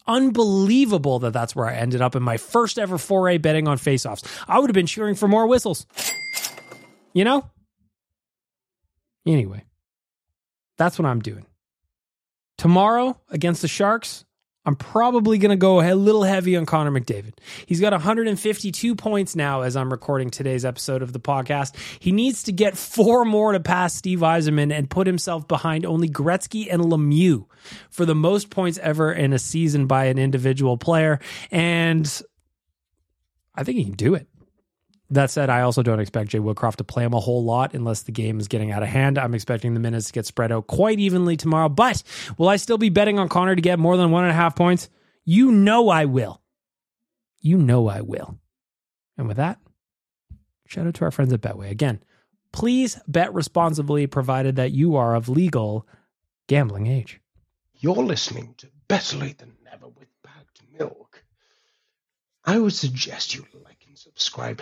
[0.07, 4.23] Unbelievable that that's where I ended up in my first ever foray betting on faceoffs.
[4.47, 5.85] I would have been cheering for more whistles.
[7.13, 7.49] You know?
[9.25, 9.63] Anyway.
[10.77, 11.45] That's what I'm doing.
[12.57, 14.25] Tomorrow against the Sharks,
[14.65, 17.33] I'm probably going to go a little heavy on Connor McDavid.
[17.65, 21.75] He's got 152 points now as I'm recording today's episode of the podcast.
[21.99, 26.09] He needs to get four more to pass Steve Yzerman and put himself behind only
[26.09, 27.45] Gretzky and Lemieux
[27.89, 31.19] for the most points ever in a season by an individual player.
[31.51, 32.21] And
[33.53, 34.27] I think he can do it.
[35.11, 38.03] That said, I also don't expect Jay Woodcroft to play him a whole lot unless
[38.03, 39.19] the game is getting out of hand.
[39.19, 41.69] I'm expecting the minutes to get spread out quite evenly tomorrow.
[41.69, 42.01] But
[42.37, 44.55] will I still be betting on Connor to get more than one and a half
[44.55, 44.89] points?
[45.23, 46.41] You know I will.
[47.39, 48.39] You know I will.
[49.17, 49.59] And with that,
[50.65, 51.69] shout out to our friends at Betway.
[51.69, 52.03] Again,
[52.51, 55.87] please bet responsibly, provided that you are of legal
[56.47, 57.19] gambling age.
[57.75, 61.23] You're listening to Better Lait Than Never with Bagged Milk.
[62.43, 64.61] I would suggest you like and subscribe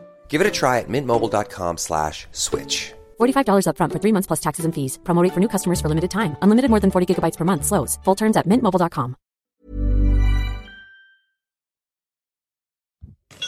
[0.31, 2.93] Give it a try at mintmobile.com slash switch.
[3.19, 4.97] $45 upfront for three months plus taxes and fees.
[5.03, 6.37] Promo rate for new customers for limited time.
[6.41, 7.65] Unlimited more than 40 gigabytes per month.
[7.65, 7.99] Slows.
[8.05, 9.15] Full terms at mintmobile.com.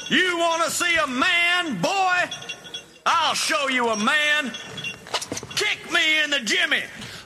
[0.09, 2.17] You want to see a man, boy?
[3.05, 4.51] I'll show you a man.
[5.55, 6.83] Kick me in the jimmy.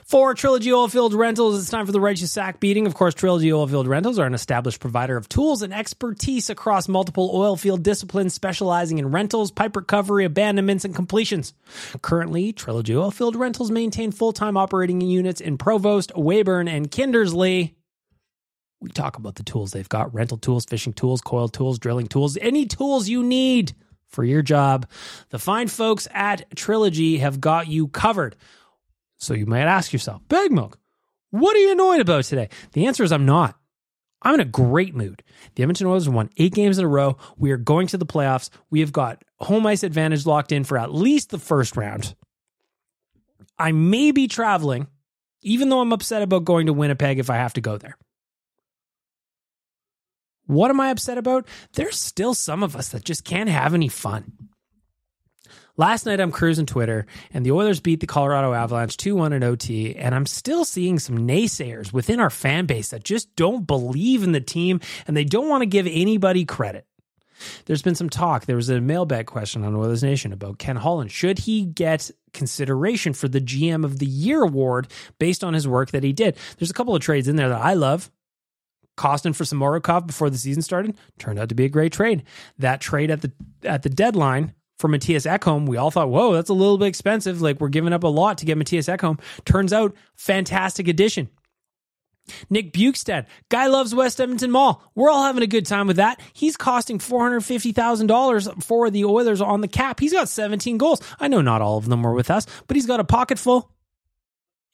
[0.07, 2.87] For Trilogy Oilfield Rentals, it's time for the righteous sack beating.
[2.87, 7.29] Of course, Trilogy Oilfield Rentals are an established provider of tools and expertise across multiple
[7.35, 11.53] oilfield disciplines, specializing in rentals, pipe recovery, abandonments, and completions.
[12.01, 17.73] Currently, Trilogy Oilfield Rentals maintain full-time operating units in Provost, Weyburn, and Kindersley.
[18.79, 22.37] We talk about the tools they've got rental tools, fishing tools, coil tools, drilling tools,
[22.39, 23.73] any tools you need
[24.07, 24.87] for your job.
[25.31, 28.37] The fine folks at Trilogy have got you covered.
[29.17, 30.77] So you might ask yourself, Bag Milk,
[31.31, 32.49] what are you annoyed about today?
[32.73, 33.57] The answer is I'm not.
[34.21, 35.23] I'm in a great mood.
[35.55, 37.17] The Edmonton Oilers won eight games in a row.
[37.37, 38.49] We are going to the playoffs.
[38.69, 42.15] We have got home ice advantage locked in for at least the first round.
[43.59, 44.87] I may be traveling,
[45.41, 47.97] even though I'm upset about going to Winnipeg if I have to go there.
[50.47, 51.45] What am I upset about?
[51.73, 54.46] There's still some of us that just can't have any fun.
[55.79, 59.95] Last night I'm cruising Twitter and the Oilers beat the Colorado Avalanche 2-1 in OT
[59.95, 64.31] and I'm still seeing some naysayers within our fan base that just don't believe in
[64.31, 66.87] the team and they don't want to give anybody credit.
[67.65, 68.47] There's been some talk.
[68.47, 71.11] There was a mailbag question on Oilers Nation about Ken Holland.
[71.11, 74.87] Should he get consideration for the GM of the Year award
[75.19, 76.37] based on his work that he did?
[76.57, 78.09] There's a couple of trades in there that I love.
[78.97, 82.23] Kostin for Samorukov before the season started turned out to be a great trade.
[82.57, 83.31] That trade at the
[83.63, 87.41] at the deadline for Matthias Ekholm, we all thought, whoa, that's a little bit expensive.
[87.41, 89.19] Like we're giving up a lot to get Matthias Ekholm.
[89.45, 91.29] Turns out, fantastic addition.
[92.49, 94.83] Nick Bjugstad, guy loves West Edmonton Mall.
[94.95, 96.19] We're all having a good time with that.
[96.33, 99.99] He's costing $450,000 for the Oilers on the cap.
[99.99, 101.01] He's got 17 goals.
[101.19, 103.71] I know not all of them were with us, but he's got a pocket full.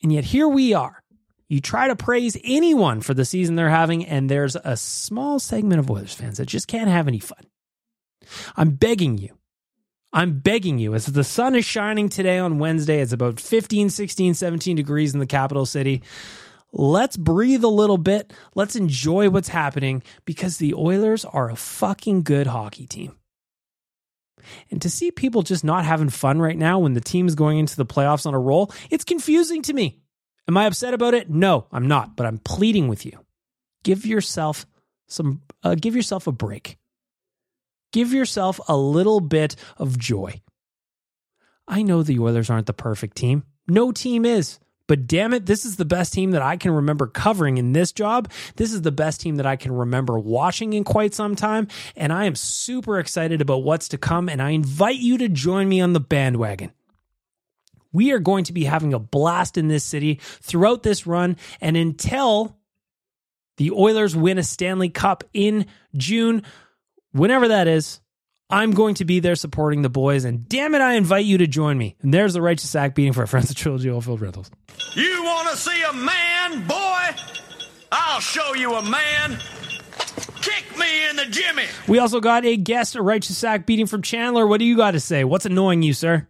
[0.01, 1.01] And yet here we are.
[1.47, 5.79] You try to praise anyone for the season they're having, and there's a small segment
[5.79, 7.45] of Oilers fans that just can't have any fun.
[8.55, 9.37] I'm begging you
[10.13, 14.35] I'm begging you, as the sun is shining today on Wednesday, it's about 15, 16,
[14.35, 16.03] 17 degrees in the capital city.
[16.71, 18.31] Let's breathe a little bit.
[18.53, 23.17] Let's enjoy what's happening because the Oilers are a fucking good hockey team.
[24.69, 27.57] And to see people just not having fun right now when the team is going
[27.57, 29.99] into the playoffs on a roll, it's confusing to me.
[30.47, 31.29] Am I upset about it?
[31.29, 33.19] No, I'm not, but I'm pleading with you.
[33.83, 34.67] Give yourself
[35.07, 36.77] some uh, give yourself a break.
[37.93, 40.41] Give yourself a little bit of joy.
[41.67, 43.43] I know the Oilers aren't the perfect team.
[43.67, 44.59] No team is.
[44.85, 47.93] But damn it, this is the best team that I can remember covering in this
[47.93, 48.29] job.
[48.57, 51.69] This is the best team that I can remember watching in quite some time.
[51.95, 54.27] And I am super excited about what's to come.
[54.27, 56.73] And I invite you to join me on the bandwagon.
[57.93, 61.37] We are going to be having a blast in this city throughout this run.
[61.61, 62.57] And until
[63.57, 66.43] the Oilers win a Stanley Cup in June,
[67.13, 68.01] whenever that is,
[68.49, 70.25] I'm going to be there supporting the boys.
[70.25, 71.95] And damn it, I invite you to join me.
[72.01, 74.51] And there's the righteous sack beating for our friends at Trilogy Oilfield Rentals.
[74.93, 77.09] You want to see a man, boy?
[77.91, 79.39] I'll show you a man.
[80.41, 81.65] Kick me in the jimmy.
[81.87, 84.45] We also got a guest, a righteous sack beating from Chandler.
[84.45, 85.23] What do you got to say?
[85.23, 86.27] What's annoying you, sir?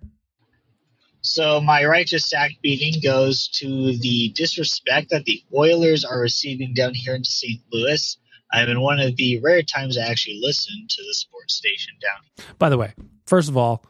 [1.21, 6.93] So my righteous sack beating goes to the disrespect that the Oilers are receiving down
[6.93, 7.61] here in St.
[7.71, 8.17] Louis.
[8.53, 12.45] I'm in one of the rare times I actually listen to the sports station down.
[12.59, 12.93] By the way,
[13.25, 13.83] first of all,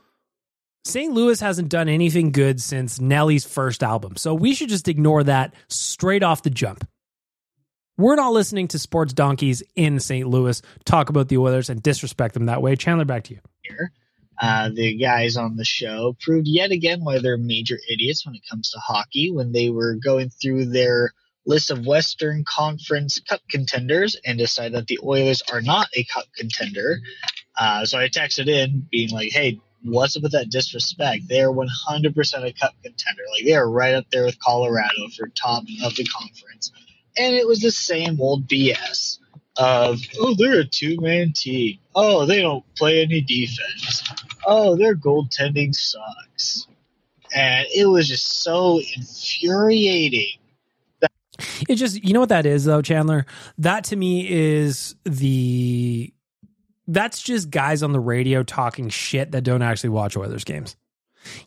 [0.86, 1.14] St.
[1.14, 5.54] Louis hasn't done anything good since Nelly's first album, so we should just ignore that
[5.68, 6.88] straight off the jump.
[7.98, 10.28] We're not listening to sports donkeys in St.
[10.28, 12.76] Louis talk about the Oilers and disrespect them that way.
[12.76, 13.40] Chandler, back to you.
[13.62, 13.92] Here,
[14.42, 18.42] uh, the guys on the show proved yet again why they're major idiots when it
[18.50, 21.14] comes to hockey when they were going through their
[21.46, 26.26] list of Western Conference Cup contenders and decide that the Oilers are not a Cup
[26.36, 27.00] contender.
[27.58, 31.28] Uh, so I texted in, being like, "Hey, what's up with that disrespect?
[31.28, 33.24] They're 100% a Cup contender.
[33.34, 36.72] Like they are right up there with Colorado for top of the conference."
[37.18, 39.20] And it was the same old BS
[39.58, 41.78] of, "Oh, they're a two-man team.
[41.94, 44.04] Oh, they don't play any defense.
[44.46, 46.68] Oh, their goaltending sucks."
[47.36, 50.38] And it was just so infuriating
[51.74, 53.26] it just you know what that is though, Chandler?
[53.58, 56.14] That to me is the
[56.88, 60.76] that's just guys on the radio talking shit that don't actually watch Oilers games.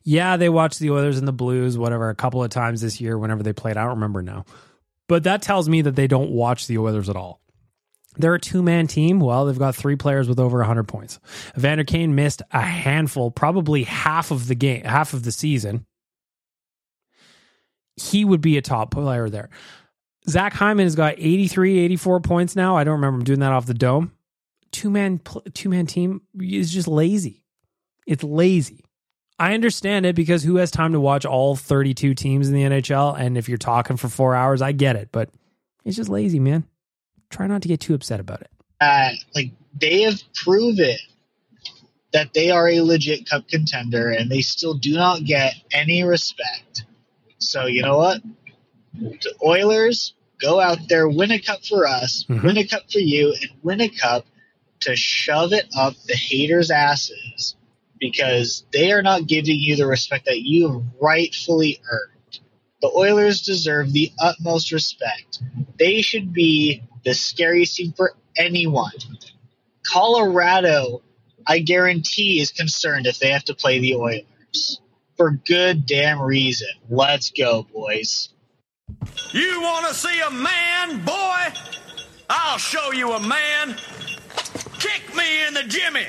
[0.03, 3.19] Yeah, they watch the Oilers and the Blues, whatever, a couple of times this year
[3.19, 3.77] whenever they played.
[3.77, 4.45] I don't remember now.
[5.09, 7.41] But that tells me that they don't watch the Oilers at all.
[8.19, 9.21] They're a two man team.
[9.21, 11.21] Well, they've got three players with over 100 points.
[11.57, 15.85] Evander Kane missed a handful, probably half of the game, half of the season.
[17.97, 19.51] He would be a top player there.
[20.29, 22.77] Zach Hyman has got 83, 84 points now.
[22.77, 24.13] I don't remember him doing that off the dome.
[24.73, 25.21] Two man,
[25.55, 27.45] two man team is just lazy.
[28.07, 28.85] It's lazy.
[29.39, 33.19] I understand it because who has time to watch all 32 teams in the NHL?
[33.19, 35.31] And if you're talking for four hours, I get it, but
[35.85, 36.65] it's just lazy, man.
[37.31, 38.51] Try not to get too upset about it.
[38.81, 40.97] Uh, like they have proven
[42.13, 46.85] that they are a legit cup contender and they still do not get any respect.
[47.39, 48.23] So you know what?
[48.95, 52.47] The Oilers go out there, win a cup for us, Mm-hmm.
[52.47, 54.27] win a cup for you, and win a cup
[54.81, 57.57] to shove it up the haters' asses
[57.99, 62.41] because they are not giving you the respect that you have rightfully earned.
[62.83, 65.41] The Oilers deserve the utmost respect.
[65.79, 68.93] They should be the scariest team for anyone.
[69.83, 71.03] Colorado,
[71.47, 74.81] I guarantee, is concerned if they have to play the Oilers.
[75.17, 76.69] For good damn reason.
[76.91, 78.29] Let's go, boys.
[79.33, 81.61] You want to see a man, boy?
[82.31, 83.77] I'll show you a man.
[84.79, 86.07] Kick me in the jimmy.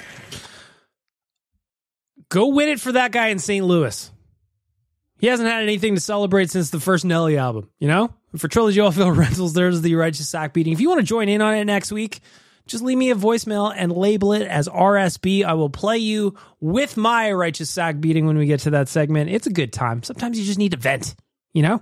[2.29, 3.65] Go win it for that guy in St.
[3.65, 4.11] Louis.
[5.19, 8.13] He hasn't had anything to celebrate since the first Nelly album, you know?
[8.37, 10.73] For Trilogy Oilfield Rentals, there's the Righteous Sack Beating.
[10.73, 12.19] If you want to join in on it next week,
[12.67, 15.43] just leave me a voicemail and label it as RSB.
[15.43, 19.31] I will play you with my Righteous Sack Beating when we get to that segment.
[19.31, 20.03] It's a good time.
[20.03, 21.15] Sometimes you just need to vent,
[21.53, 21.81] you know?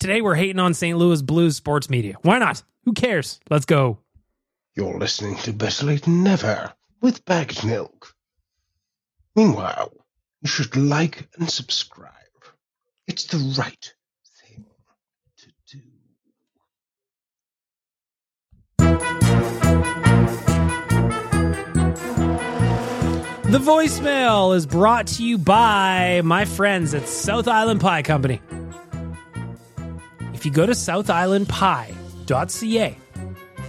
[0.00, 0.98] Today we're hating on St.
[0.98, 2.16] Louis Blues sports media.
[2.22, 2.62] Why not?
[2.84, 3.38] Who cares?
[3.50, 3.98] Let's go.
[4.74, 8.14] You're listening to Better Lait Than Never with bagged milk.
[9.36, 9.92] Meanwhile,
[10.40, 12.10] you should like and subscribe.
[13.06, 13.94] It's the right
[14.40, 14.64] thing
[15.38, 15.80] to do.
[23.50, 28.40] The voicemail is brought to you by my friends at South Island Pie Company.
[30.42, 32.96] If you go to southislandpie.ca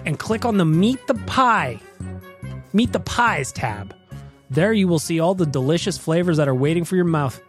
[0.08, 1.80] and click on the Meet the Pie,
[2.74, 3.96] Meet the Pies tab,
[4.50, 7.40] There you will see all the delicious flavors that are waiting for your mouth.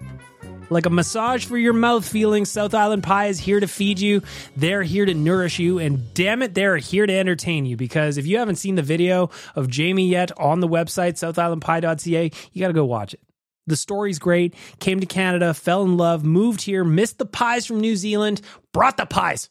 [0.68, 4.20] Like a massage for your mouth feeling, South Island Pie is here to feed you.
[4.58, 7.78] They're here to nourish you, and damn it, they're here to entertain you.
[7.78, 12.60] Because if you haven't seen the video of Jamie yet on the website, southislandpie.ca, you
[12.60, 13.20] got to go watch it.
[13.66, 14.54] The story's great.
[14.78, 18.40] Came to Canada, fell in love, moved here, missed the pies from New Zealand,
[18.72, 19.50] brought the pies.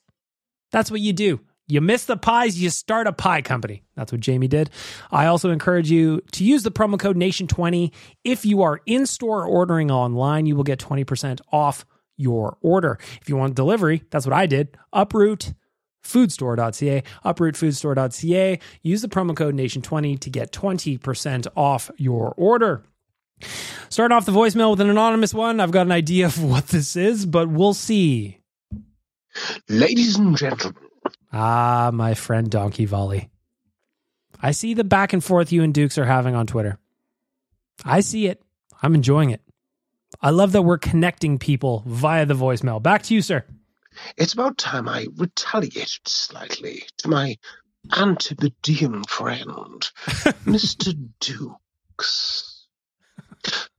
[0.71, 1.39] That's what you do.
[1.67, 3.83] You miss the pies, you start a pie company.
[3.95, 4.69] That's what Jamie did.
[5.11, 7.91] I also encourage you to use the promo code NATION20.
[8.23, 11.85] If you are in store ordering online, you will get 20% off
[12.17, 12.99] your order.
[13.21, 14.77] If you want delivery, that's what I did.
[14.91, 15.53] Uproot
[16.03, 18.59] foodstore.ca, uprootfoodstore.ca.
[18.81, 22.83] Use the promo code NATION20 to get 20% off your order.
[23.89, 25.59] Starting off the voicemail with an anonymous one.
[25.59, 28.39] I've got an idea of what this is, but we'll see.
[29.69, 30.81] Ladies and gentlemen,
[31.31, 33.29] Ah, my friend Donkey Volley.
[34.41, 36.77] I see the back and forth you and Dukes are having on Twitter.
[37.83, 38.41] I see it.
[38.81, 39.41] I'm enjoying it.
[40.21, 42.81] I love that we're connecting people via the voicemail.
[42.81, 43.43] Back to you, sir.
[44.17, 47.35] it's about time I retaliated slightly to my
[47.97, 49.89] Antipodean friend,
[50.45, 50.93] Mr.
[51.19, 52.52] Dukes.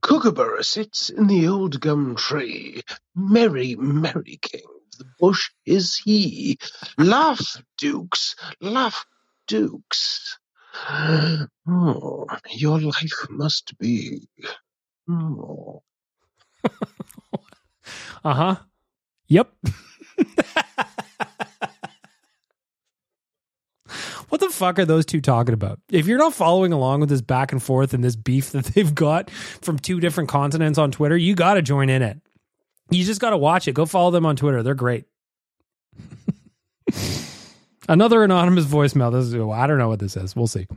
[0.01, 2.83] Kookaburra sits in the old gum tree.
[3.15, 4.61] Merry, merry king,
[4.99, 6.59] the bush is he.
[6.97, 9.05] Laugh, Dukes, laugh,
[9.47, 10.37] Dukes.
[11.67, 14.27] Oh, your life must be.
[15.09, 15.83] Oh.
[18.23, 18.55] Uh huh.
[19.27, 19.51] Yep.
[24.35, 25.79] what the fuck are those two talking about?
[25.89, 28.93] If you're not following along with this back and forth and this beef that they've
[28.93, 32.19] got from two different continents on Twitter, you got to join in it.
[32.91, 33.71] You just got to watch it.
[33.71, 34.61] Go follow them on Twitter.
[34.61, 35.05] They're great.
[37.87, 39.09] Another anonymous voicemail.
[39.11, 40.35] This is, I don't know what this is.
[40.35, 40.67] We'll see.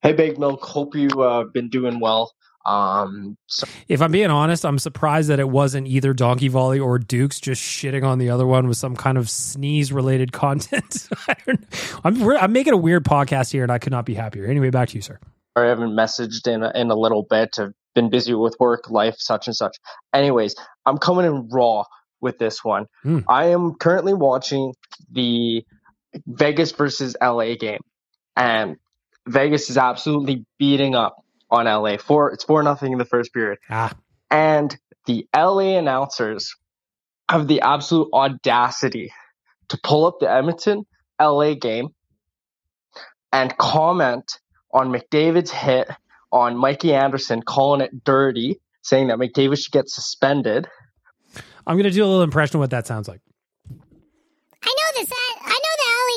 [0.00, 0.64] Hey, Big Milk.
[0.64, 2.32] Hope you uh, been doing well.
[2.66, 6.98] Um, so If I'm being honest, I'm surprised that it wasn't either Donkey Volley or
[6.98, 11.08] Dukes just shitting on the other one with some kind of sneeze related content.
[12.04, 14.46] I'm we're- I'm making a weird podcast here, and I could not be happier.
[14.46, 15.18] Anyway, back to you, sir.
[15.54, 17.56] I haven't messaged in a, in a little bit.
[17.58, 19.76] I've been busy with work, life, such and such.
[20.12, 20.54] Anyways,
[20.84, 21.84] I'm coming in raw
[22.20, 22.86] with this one.
[23.02, 23.20] Hmm.
[23.28, 24.74] I am currently watching
[25.10, 25.64] the
[26.26, 27.80] Vegas versus LA game,
[28.36, 28.76] and
[29.26, 31.16] Vegas is absolutely beating up
[31.50, 31.96] on LA.
[31.96, 33.58] Four, it's four nothing in the first period.
[33.70, 33.92] Ah,
[34.30, 34.76] and
[35.06, 36.54] the LA announcers
[37.28, 39.12] have the absolute audacity
[39.68, 40.86] to pull up the Edmonton
[41.20, 41.88] LA game
[43.32, 44.38] and comment
[44.72, 45.88] on McDavid's hit
[46.32, 50.68] on Mikey Anderson, calling it dirty, saying that McDavid should get suspended.
[51.66, 53.20] I'm gonna do a little impression of what that sounds like.
[54.62, 55.25] I know this.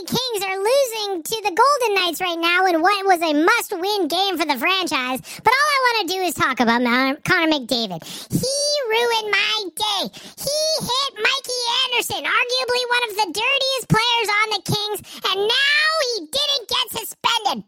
[0.06, 4.38] Kings are losing to the Golden Knights right now in what was a must-win game
[4.38, 5.20] for the franchise.
[5.44, 6.82] But all I want to do is talk about
[7.24, 8.04] Connor McDavid.
[8.32, 8.58] He
[8.90, 10.04] ruined my day.
[10.14, 15.90] He hit Mikey Anderson, arguably one of the dirtiest players on the Kings, and now
[16.06, 17.64] he didn't get suspended.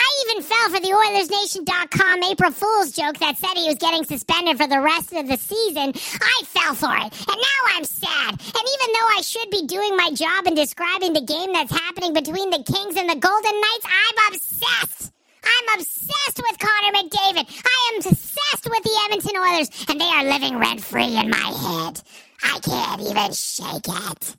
[0.00, 4.56] I even fell for the OilersNation.com April Fool's joke that said he was getting suspended
[4.56, 5.92] for the rest of the season.
[6.20, 8.30] I fell for it, and now I'm sad.
[8.30, 12.14] And even though I should be doing my job in describing the game that's happening
[12.14, 15.12] between the Kings and the Golden Knights, I'm obsessed.
[15.44, 17.46] I'm obsessed with Connor McDavid.
[17.64, 21.52] I am obsessed with the Edmonton Oilers, and they are living rent free in my
[21.52, 22.00] head.
[22.42, 24.36] I can't even shake it.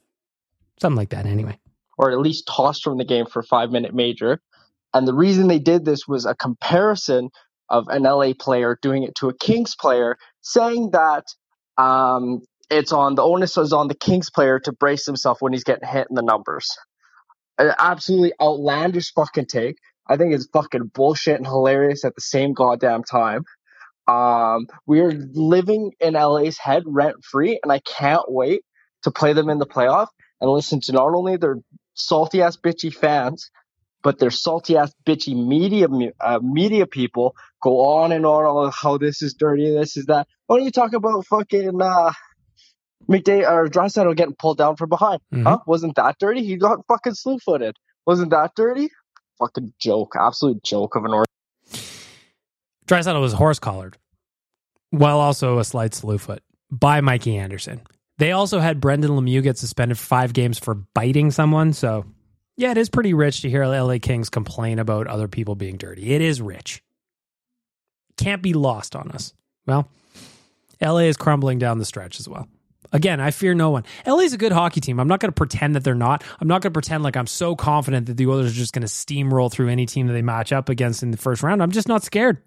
[0.80, 1.58] Something like that, anyway.
[1.98, 4.42] or at least tossed from the game for a five minute major.
[4.94, 7.30] And the reason they did this was a comparison
[7.70, 11.26] of an LA player doing it to a Kings player, saying that
[11.78, 15.66] um, it's on the onus is on the Kings player to brace himself when he's
[15.66, 16.68] getting hit in the numbers.
[17.60, 19.78] An absolutely outlandish fucking take.
[20.10, 23.44] I think it's fucking bullshit and hilarious at the same goddamn time.
[24.08, 28.64] Um, we're living in LA's head rent free, and I can't wait
[29.04, 30.10] to play them in the playoff
[30.42, 31.58] and listen to not only their
[31.96, 33.52] salty ass bitchy fans,
[34.04, 35.88] but their salty ass bitchy media
[36.20, 40.28] uh, media people go on and on on how this is dirty, this is that.
[40.48, 42.12] Why don't you talk about fucking uh,
[43.10, 45.22] McDay or Drysdale getting pulled down from behind?
[45.34, 45.44] Mhm.
[45.44, 45.60] Huh?
[45.68, 46.44] Wasn't that dirty?
[46.46, 47.76] He got fucking slew footed.
[48.06, 48.90] Wasn't that dirty?
[49.40, 51.26] Fucking joke, absolute joke of an order.
[52.86, 53.98] Drysdale was horse collared,
[54.90, 57.82] while also a slight slew foot by Mikey Anderson.
[58.18, 61.74] They also had Brendan Lemieux get suspended for five games for biting someone.
[61.74, 62.06] So,
[62.62, 66.14] yeah, it is pretty rich to hear LA Kings complain about other people being dirty.
[66.14, 66.84] It is rich.
[68.18, 69.34] Can't be lost on us.
[69.66, 69.90] Well,
[70.80, 72.48] LA is crumbling down the stretch as well.
[72.92, 73.84] Again, I fear no one.
[74.06, 75.00] LA's a good hockey team.
[75.00, 76.24] I'm not going to pretend that they're not.
[76.40, 78.86] I'm not going to pretend like I'm so confident that the Oilers are just going
[78.86, 81.64] to steamroll through any team that they match up against in the first round.
[81.64, 82.44] I'm just not scared.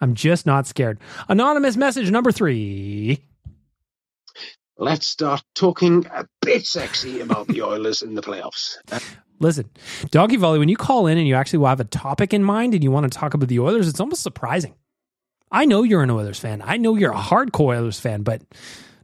[0.00, 1.00] I'm just not scared.
[1.28, 3.20] Anonymous message number three.
[4.76, 8.76] Let's start talking a bit sexy about the Oilers in the playoffs.
[9.40, 9.70] Listen,
[10.10, 12.84] Doggy Volley, when you call in and you actually have a topic in mind and
[12.84, 14.74] you want to talk about the Oilers, it's almost surprising.
[15.50, 16.62] I know you're an Oilers fan.
[16.64, 18.42] I know you're a hardcore Oilers fan, but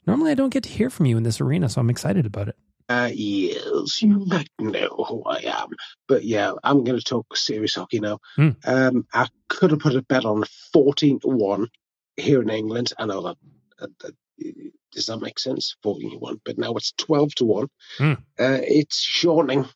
[0.07, 2.49] normally I don't get to hear from you in this arena, so I'm excited about
[2.49, 2.57] it.
[2.89, 5.71] Uh, yes, you might know who I am.
[6.07, 8.19] But yeah, I'm going to talk serious hockey now.
[8.37, 8.51] Hmm.
[8.65, 11.69] Um, I could have put a bet on 14 to 1
[12.17, 12.93] here in England.
[12.99, 13.37] I know that,
[13.79, 14.15] that, that
[14.93, 15.77] does that make sense?
[15.83, 17.69] 14 to 1, but now it's 12 to 1.
[17.99, 18.13] Hmm.
[18.39, 19.67] Uh, it's shortening.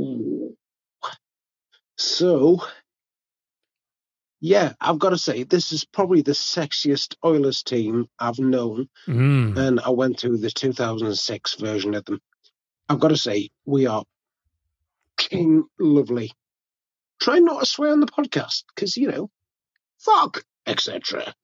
[0.00, 0.56] Ooh.
[1.96, 2.64] So,
[4.40, 8.88] yeah, I've got to say, this is probably the sexiest Oilers team I've known.
[9.06, 9.56] Mm.
[9.56, 12.20] And I went through the 2006 version of them.
[12.88, 14.04] I've got to say, we are
[15.18, 16.32] king lovely.
[17.20, 19.30] Try not to swear on the podcast, because, you know,
[19.98, 21.34] fuck, etc.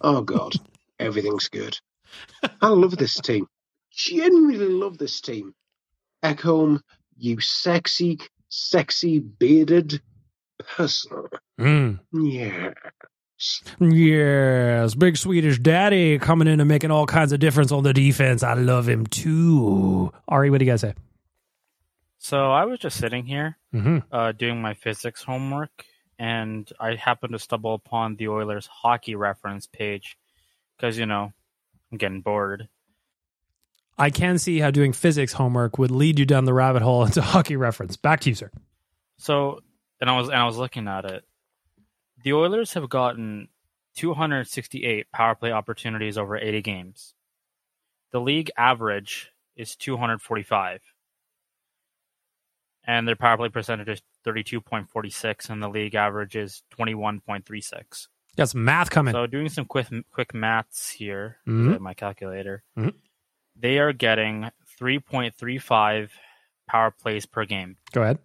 [0.00, 0.54] oh, God,
[0.98, 1.78] everything's good.
[2.60, 3.46] I love this team.
[3.92, 5.54] Genuinely love this team.
[6.24, 6.80] Ekholm,
[7.18, 10.00] you sexy, sexy bearded
[10.58, 11.24] person.
[11.60, 12.00] Mm.
[12.12, 12.72] Yeah.
[13.78, 18.42] Yes, big Swedish daddy coming in and making all kinds of difference on the defense.
[18.42, 20.12] I love him too.
[20.26, 20.94] Ari, what do you guys say?
[22.18, 24.02] So I was just sitting here Mhm.
[24.10, 25.84] uh, doing my physics homework,
[26.18, 30.16] and I happened to stumble upon the Oilers hockey reference page
[30.76, 31.32] because you know
[31.92, 32.68] I'm getting bored.
[33.98, 37.20] I can see how doing physics homework would lead you down the rabbit hole into
[37.22, 37.96] hockey reference.
[37.96, 38.50] Back to you, sir.
[39.18, 39.60] So
[40.00, 41.24] and I was and I was looking at it.
[42.22, 43.48] The Oilers have gotten
[43.96, 47.14] 268 power play opportunities over 80 games.
[48.12, 50.80] The league average is 245.
[52.84, 58.08] And their power play percentage is 32.46 and the league average is 21.36.
[58.36, 59.12] Got some math coming.
[59.12, 61.72] So doing some quick quick maths here Mhm.
[61.72, 62.62] with my calculator.
[62.78, 62.94] Mhm.
[63.60, 64.50] They are getting
[64.80, 66.10] 3.35
[66.68, 67.76] power plays per game.
[67.92, 68.18] Go ahead.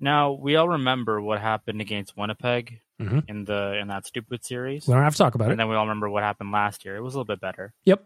[0.00, 3.28] Now we all remember what happened against Winnipeg Mhm.
[3.28, 4.86] in the in that stupid series.
[4.86, 5.52] We don't have to talk about and it.
[5.54, 6.96] And then we all remember what happened last year.
[6.96, 7.72] It was a little bit better.
[7.84, 8.04] Yep.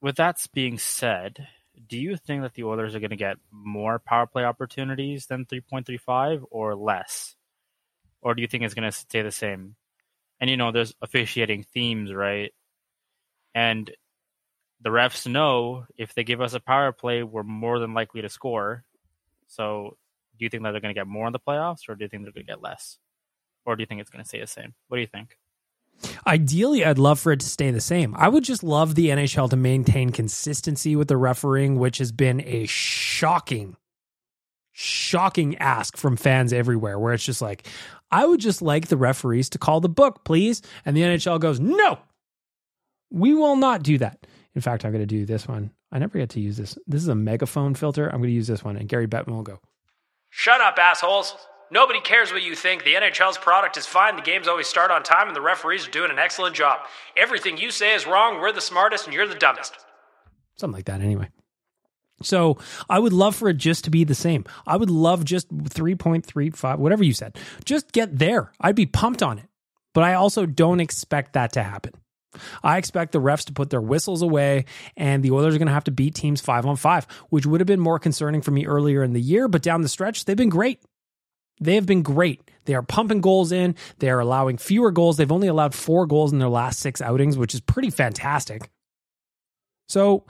[0.00, 1.46] With that being said,
[1.86, 5.44] do you think that the Oilers are going to get more power play opportunities than
[5.46, 7.36] 3.35 or less?
[8.20, 9.76] Or do you think it's going to stay the same?
[10.40, 12.52] And you know, there's officiating themes, right?
[13.54, 13.90] And
[14.82, 18.28] the refs know if they give us a power play, we're more than likely to
[18.28, 18.84] score.
[19.46, 19.96] So,
[20.38, 22.08] do you think that they're going to get more in the playoffs, or do you
[22.08, 22.98] think they're going to get less?
[23.64, 24.74] Or do you think it's going to stay the same?
[24.88, 25.36] What do you think?
[26.26, 28.14] Ideally, I'd love for it to stay the same.
[28.16, 32.40] I would just love the NHL to maintain consistency with the refereeing, which has been
[32.40, 33.76] a shocking,
[34.72, 37.68] shocking ask from fans everywhere, where it's just like,
[38.10, 40.62] I would just like the referees to call the book, please.
[40.84, 41.98] And the NHL goes, no,
[43.10, 44.26] we will not do that.
[44.54, 45.70] In fact, I'm going to do this one.
[45.90, 46.76] I never get to use this.
[46.86, 48.06] This is a megaphone filter.
[48.06, 48.76] I'm going to use this one.
[48.76, 49.60] And Gary Bettman will go,
[50.30, 51.34] Shut up, assholes.
[51.70, 52.84] Nobody cares what you think.
[52.84, 54.16] The NHL's product is fine.
[54.16, 56.80] The games always start on time, and the referees are doing an excellent job.
[57.16, 58.40] Everything you say is wrong.
[58.40, 59.74] We're the smartest, and you're the dumbest.
[60.56, 61.28] something like that anyway.
[62.22, 62.58] So
[62.90, 64.44] I would love for it just to be the same.
[64.66, 67.38] I would love just 3.35, whatever you said.
[67.64, 68.52] Just get there.
[68.60, 69.46] I'd be pumped on it.
[69.94, 71.92] But I also don't expect that to happen.
[72.62, 74.64] I expect the refs to put their whistles away
[74.96, 77.60] and the Oilers are going to have to beat teams five on five, which would
[77.60, 79.48] have been more concerning for me earlier in the year.
[79.48, 80.80] But down the stretch, they've been great.
[81.60, 82.50] They have been great.
[82.64, 83.76] They are pumping goals in.
[83.98, 85.16] They are allowing fewer goals.
[85.16, 88.70] They've only allowed four goals in their last six outings, which is pretty fantastic.
[89.88, 90.24] So,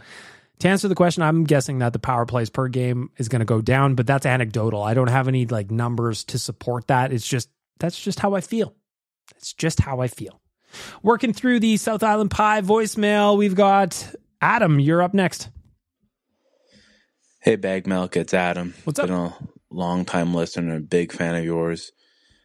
[0.58, 3.46] to answer the question, I'm guessing that the power plays per game is going to
[3.46, 4.82] go down, but that's anecdotal.
[4.82, 7.12] I don't have any like numbers to support that.
[7.12, 7.48] It's just
[7.78, 8.74] that's just how I feel.
[9.36, 10.41] It's just how I feel.
[11.02, 14.78] Working through the South Island Pie voicemail, we've got Adam.
[14.80, 15.48] You're up next.
[17.40, 18.74] Hey, Bag Milk, it's Adam.
[18.84, 19.06] What's up?
[19.06, 19.36] Been a
[19.70, 21.90] long time listener, a big fan of yours.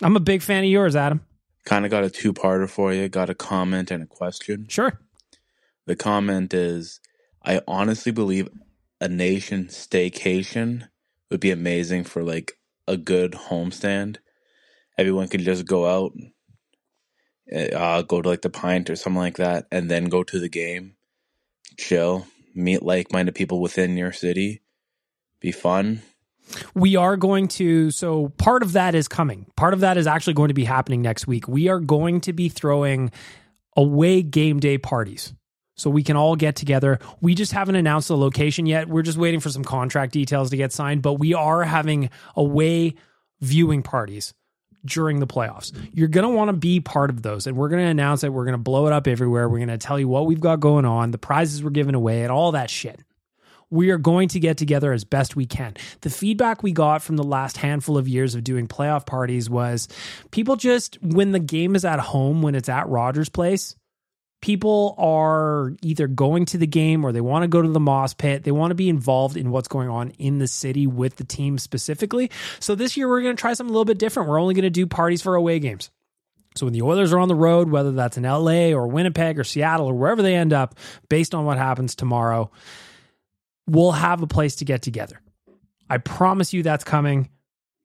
[0.02, 1.22] I'm a big fan of yours, Adam.
[1.66, 3.10] Kind of got a two parter for you.
[3.10, 4.68] Got a comment and a question.
[4.70, 5.00] Sure.
[5.86, 7.00] The comment is
[7.44, 8.50] I honestly believe
[9.00, 10.88] a nation staycation
[11.30, 12.54] would be amazing for like
[12.88, 14.18] a good homestand.
[14.98, 16.14] Everyone could just go out,
[17.54, 20.50] uh, go to like the pint or something like that, and then go to the
[20.50, 20.96] game,
[21.78, 24.62] chill, meet like minded people within your city,
[25.40, 26.02] be fun.
[26.74, 29.48] We are going to, so part of that is coming.
[29.58, 31.48] Part of that is actually going to be happening next week.
[31.48, 33.12] We are going to be throwing
[33.76, 35.34] away game day parties.
[35.76, 37.00] So we can all get together.
[37.22, 38.88] We just haven't announced the location yet.
[38.88, 42.96] We're just waiting for some contract details to get signed, but we are having away
[43.42, 44.34] viewing parties
[44.88, 45.72] during the playoffs.
[45.94, 47.46] You're going to want to be part of those.
[47.46, 48.34] And we're going to announce it.
[48.34, 49.48] We're going to blow it up everywhere.
[49.48, 52.24] We're going to tell you what we've got going on, the prizes we're giving away,
[52.24, 53.00] and all that shit.
[53.70, 55.76] We are going to get together as best we can.
[56.00, 59.90] The feedback we got from the last handful of years of doing playoff parties was
[60.32, 63.76] people just, when the game is at home, when it's at Rogers Place,
[64.42, 68.14] people are either going to the game or they want to go to the moss
[68.14, 71.24] pit they want to be involved in what's going on in the city with the
[71.24, 72.30] team specifically
[72.60, 74.64] so this year we're going to try something a little bit different we're only going
[74.64, 75.90] to do parties for away games
[76.58, 79.44] so when the Oilers are on the road, whether that's in LA or Winnipeg or
[79.44, 80.76] Seattle or wherever they end up,
[81.08, 82.50] based on what happens tomorrow,
[83.68, 85.22] we'll have a place to get together.
[85.90, 87.30] I promise you that's coming.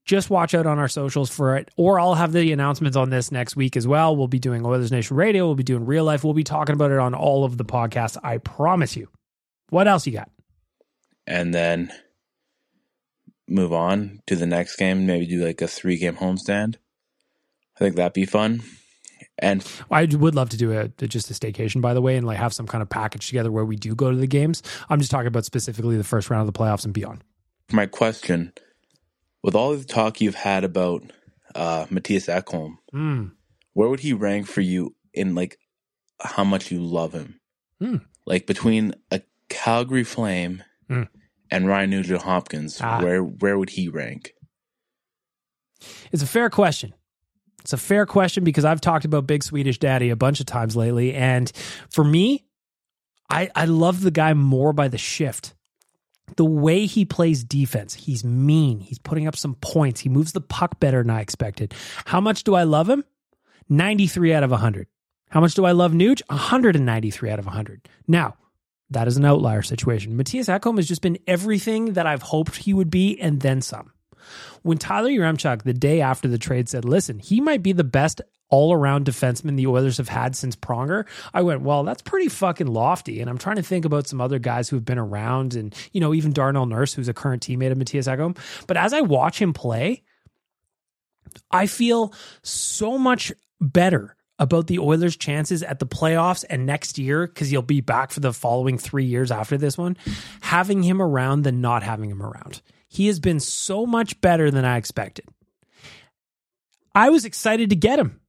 [0.05, 3.31] Just watch out on our socials for it, or I'll have the announcements on this
[3.31, 4.17] next week as well.
[4.17, 5.47] We'll be doing Oilers Nation Radio.
[5.47, 6.25] We'll be doing real life.
[6.25, 8.17] We'll be talking about it on all of the podcasts.
[8.23, 9.09] I promise you.
[9.71, 10.31] What else you got?
[11.27, 11.93] And then
[13.49, 15.07] move on to the next game.
[15.07, 16.77] Maybe do like a three game homestand.
[17.77, 18.63] I think that'd be fun.
[19.39, 22.39] And I would love to do a just a staycation, by the way, and like
[22.39, 24.63] have some kind of package together where we do go to the games.
[24.89, 27.25] I'm just talking about specifically the first round of the playoffs and beyond.
[27.71, 28.53] my question
[29.43, 31.03] with all the talk you've had about
[31.55, 33.33] uh, Matthias Ekholm, Mm.
[33.75, 35.59] where would he rank for you in like
[36.21, 37.41] how much you love him?
[37.81, 37.97] Hmm.
[38.27, 41.03] Like between a Calgary Flame Hmm.
[41.51, 43.03] and Ryan Nugent Hopkins, Ah.
[43.03, 44.33] where where would he rank?
[46.13, 46.95] It's a fair question.
[47.61, 50.75] It's a fair question because I've talked about Big Swedish Daddy a bunch of times
[50.77, 51.15] lately.
[51.15, 51.51] And
[51.91, 52.45] for me,
[53.31, 55.55] I, I love the guy more by the shift.
[56.37, 58.81] The way he plays defense, he's mean.
[58.81, 60.01] He's putting up some points.
[60.01, 61.75] He moves the puck better than I expected.
[62.05, 63.05] How much do I love him?
[63.69, 64.87] 93 out of 100.
[65.31, 66.21] How much do I love Nuge?
[66.29, 67.89] 193 out of 100.
[68.07, 68.37] Now,
[68.91, 70.17] that is an outlier situation.
[70.17, 73.93] Matthias Ekholm has just been everything that I've hoped he would be and then some.
[74.63, 78.21] When Tyler Yaremchuk, the day after the trade, said, listen, he might be the best
[78.53, 82.67] all around defenseman the Oilers have had since Pronger, I went, well, that's pretty fucking
[82.67, 83.21] lofty.
[83.21, 86.13] And I'm trying to think about some other guys who've been around and, you know,
[86.13, 88.37] even Darnell Nurse, who's a current teammate of Matthias Ekholm.
[88.67, 90.03] But as I watch him play,
[91.51, 97.27] I feel so much better about the Oilers' chances at the playoffs and next year
[97.27, 99.97] because he'll be back for the following three years after this one,
[100.43, 102.61] having him around than not having him around.
[102.89, 105.25] He has been so much better than I expected.
[106.95, 108.21] I was excited to get him.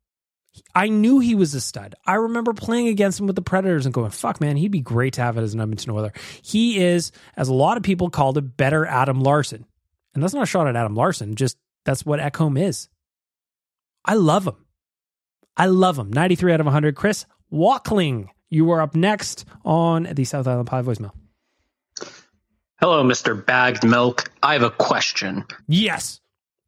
[0.75, 1.95] I knew he was a stud.
[2.05, 5.13] I remember playing against him with the Predators and going, fuck, man, he'd be great
[5.13, 6.13] to have it as an Edmonton Oiler.
[6.41, 9.65] He is, as a lot of people called it, better Adam Larsson.
[10.13, 12.87] And that's not a shot at Adam Larsson, just that's what Ekholm is.
[14.05, 14.55] I love him.
[15.55, 16.11] I love him.
[16.11, 16.95] 93 out of 100.
[16.95, 21.11] Chris Walkling, you are up next on the South Island Pie voicemail.
[22.79, 23.45] Hello, Mr.
[23.45, 24.31] Bagged Milk.
[24.41, 25.45] I have a question.
[25.67, 26.19] Yes.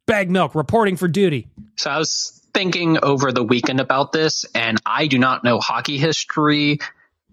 [0.06, 1.48] Bagged Milk reporting for duty.
[1.76, 5.98] So I was thinking over the weekend about this, and I do not know hockey
[5.98, 6.78] history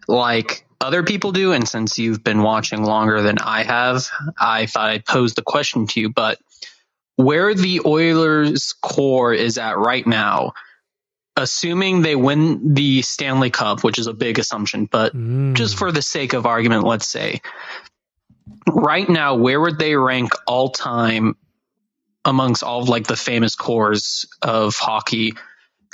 [0.06, 1.54] like other people do.
[1.54, 4.06] And since you've been watching longer than I have,
[4.38, 6.10] I thought I'd pose the question to you.
[6.10, 6.40] But
[7.16, 10.56] where the Oilers core is at right now,
[11.38, 15.54] assuming they win the Stanley Cup, which is a big assumption, but mm.
[15.54, 17.40] just for the sake of argument, let's say,
[18.68, 21.38] right now, where would they rank all time
[22.26, 25.34] amongst all of like the famous cores of hockey?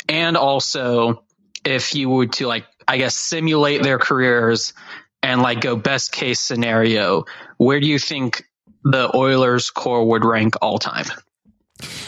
[0.07, 1.23] And also,
[1.65, 4.73] if you were to like, I guess, simulate their careers
[5.21, 7.25] and like go best case scenario,
[7.57, 8.43] where do you think
[8.83, 11.05] the Oilers core would rank all time?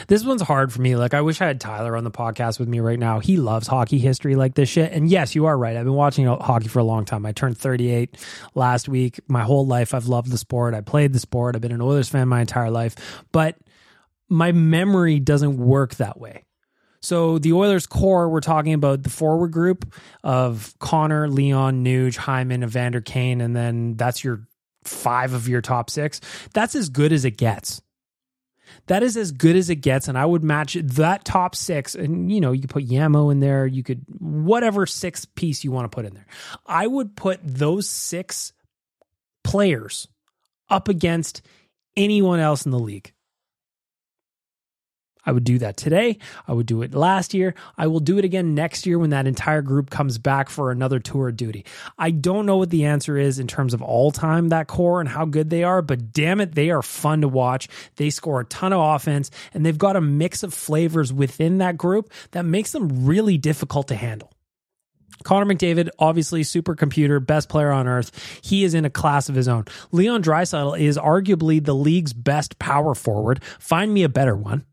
[0.07, 0.95] This one's hard for me.
[0.95, 3.19] Like, I wish I had Tyler on the podcast with me right now.
[3.19, 4.91] He loves hockey history like this shit.
[4.91, 5.77] And yes, you are right.
[5.77, 7.25] I've been watching hockey for a long time.
[7.25, 8.17] I turned 38
[8.53, 9.19] last week.
[9.27, 10.73] My whole life, I've loved the sport.
[10.73, 11.55] I played the sport.
[11.55, 13.23] I've been an Oilers fan my entire life.
[13.31, 13.57] But
[14.31, 16.45] my memory doesn't work that way.
[17.01, 22.63] So the Oilers core, we're talking about the forward group of Connor, Leon, Nuge, Hyman,
[22.63, 24.47] Evander Kane, and then that's your
[24.85, 26.21] five of your top six.
[26.53, 27.81] That's as good as it gets.
[28.87, 31.93] That is as good as it gets, and I would match that top six.
[31.93, 33.67] And you know, you could put Yamo in there.
[33.67, 36.27] You could whatever six piece you want to put in there.
[36.65, 38.53] I would put those six
[39.43, 40.07] players
[40.69, 41.41] up against
[41.97, 43.11] anyone else in the league.
[45.25, 46.17] I would do that today.
[46.47, 47.53] I would do it last year.
[47.77, 50.99] I will do it again next year when that entire group comes back for another
[50.99, 51.65] tour of duty.
[51.97, 55.09] I don't know what the answer is in terms of all time, that core and
[55.09, 57.67] how good they are, but damn it, they are fun to watch.
[57.97, 61.77] They score a ton of offense and they've got a mix of flavors within that
[61.77, 64.31] group that makes them really difficult to handle.
[65.23, 68.39] Connor McDavid, obviously supercomputer, best player on earth.
[68.41, 69.65] He is in a class of his own.
[69.91, 73.43] Leon Draisaitl is arguably the league's best power forward.
[73.59, 74.65] Find me a better one.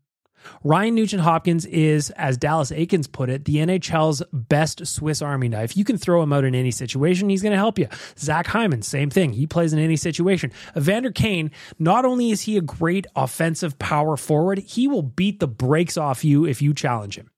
[0.63, 5.75] Ryan Nugent Hopkins is, as Dallas Eakins put it, the NHL's best Swiss Army knife.
[5.75, 7.87] You can throw him out in any situation, he's going to help you.
[8.17, 9.33] Zach Hyman, same thing.
[9.33, 10.51] He plays in any situation.
[10.75, 15.47] Evander Kane, not only is he a great offensive power forward, he will beat the
[15.47, 17.29] brakes off you if you challenge him.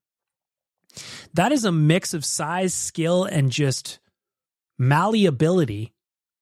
[1.34, 3.98] That is a mix of size, skill, and just
[4.78, 5.92] malleability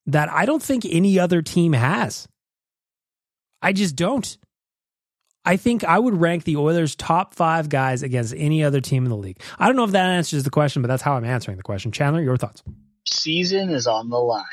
[0.07, 2.27] that I don't think any other team has.
[3.63, 4.39] I just don't.
[5.51, 9.11] I think I would rank the Oilers top five guys against any other team in
[9.11, 9.41] the league.
[9.59, 11.91] I don't know if that answers the question, but that's how I'm answering the question.
[11.91, 12.63] Chandler, your thoughts?
[13.05, 14.45] Season is on the line.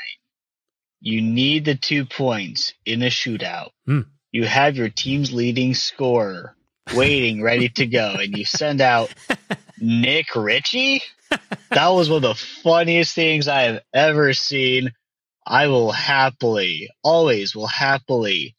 [1.00, 3.68] You need the two points in a shootout.
[3.88, 4.06] Mm.
[4.32, 6.56] You have your team's leading scorer
[6.92, 9.14] waiting, ready to go, and you send out
[9.78, 11.00] Nick Ritchie.
[11.70, 14.90] That was one of the funniest things I have ever seen.
[15.46, 18.56] I will happily, always will happily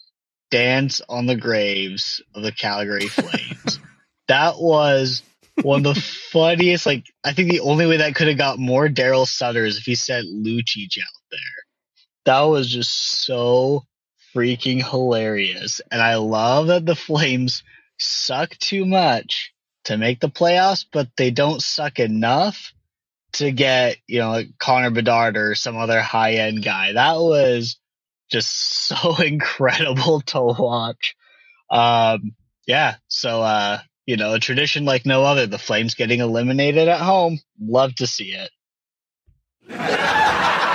[0.49, 3.79] dance on the graves of the Calgary Flames.
[4.27, 5.23] that was
[5.61, 6.85] one of the funniest.
[6.85, 9.83] Like, I think the only way that could have got more Daryl Sutter is if
[9.83, 11.39] he sent Lucic out there.
[12.25, 12.91] That was just
[13.23, 13.85] so
[14.35, 15.81] freaking hilarious.
[15.91, 17.63] And I love that the Flames
[17.97, 19.53] suck too much
[19.85, 22.73] to make the playoffs, but they don't suck enough
[23.33, 26.93] to get, you know, like Connor Bedard or some other high end guy.
[26.93, 27.77] That was
[28.30, 31.15] just so incredible to watch.
[31.69, 32.36] Um,
[32.67, 32.95] yeah.
[33.07, 37.39] So, uh, you know, a tradition like no other, the Flames getting eliminated at home.
[37.59, 38.49] Love to see it.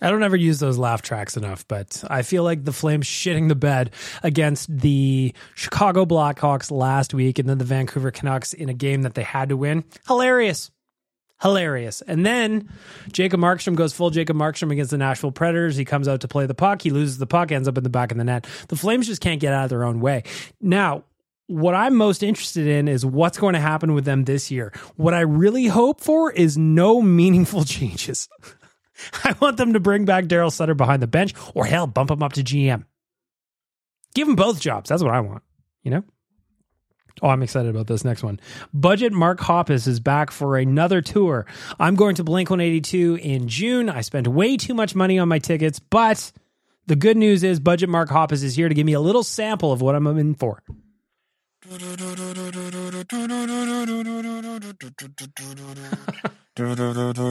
[0.00, 3.48] I don't ever use those laugh tracks enough, but I feel like the Flames shitting
[3.48, 3.92] the bed
[4.22, 9.14] against the Chicago Blackhawks last week and then the Vancouver Canucks in a game that
[9.14, 9.84] they had to win.
[10.06, 10.70] Hilarious.
[11.40, 12.02] Hilarious.
[12.02, 12.68] And then
[13.12, 15.76] Jacob Markstrom goes full Jacob Markstrom against the Nashville Predators.
[15.76, 16.82] He comes out to play the puck.
[16.82, 18.46] He loses the puck, ends up in the back of the net.
[18.68, 20.24] The Flames just can't get out of their own way.
[20.60, 21.04] Now,
[21.46, 24.72] what I'm most interested in is what's going to happen with them this year.
[24.96, 28.28] What I really hope for is no meaningful changes.
[29.24, 32.22] I want them to bring back Daryl Sutter behind the bench or hell, bump him
[32.22, 32.84] up to GM.
[34.14, 34.88] Give them both jobs.
[34.88, 35.42] That's what I want,
[35.82, 36.04] you know?
[37.22, 38.38] Oh, I'm excited about this next one.
[38.74, 41.46] Budget Mark Hoppus is back for another tour.
[41.80, 43.88] I'm going to Blink 182 in June.
[43.88, 46.30] I spent way too much money on my tickets, but
[46.86, 49.72] the good news is Budget Mark Hoppus is here to give me a little sample
[49.72, 50.62] of what I'm in for.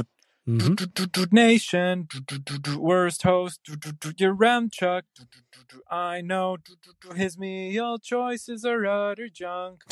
[0.48, 2.08] Nation,
[2.78, 5.02] worst host, Yaremchuk.
[5.90, 6.58] I know
[7.16, 9.84] his meal choices are utter junk.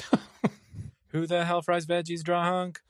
[1.07, 2.81] Who the hell fries veggies drunk?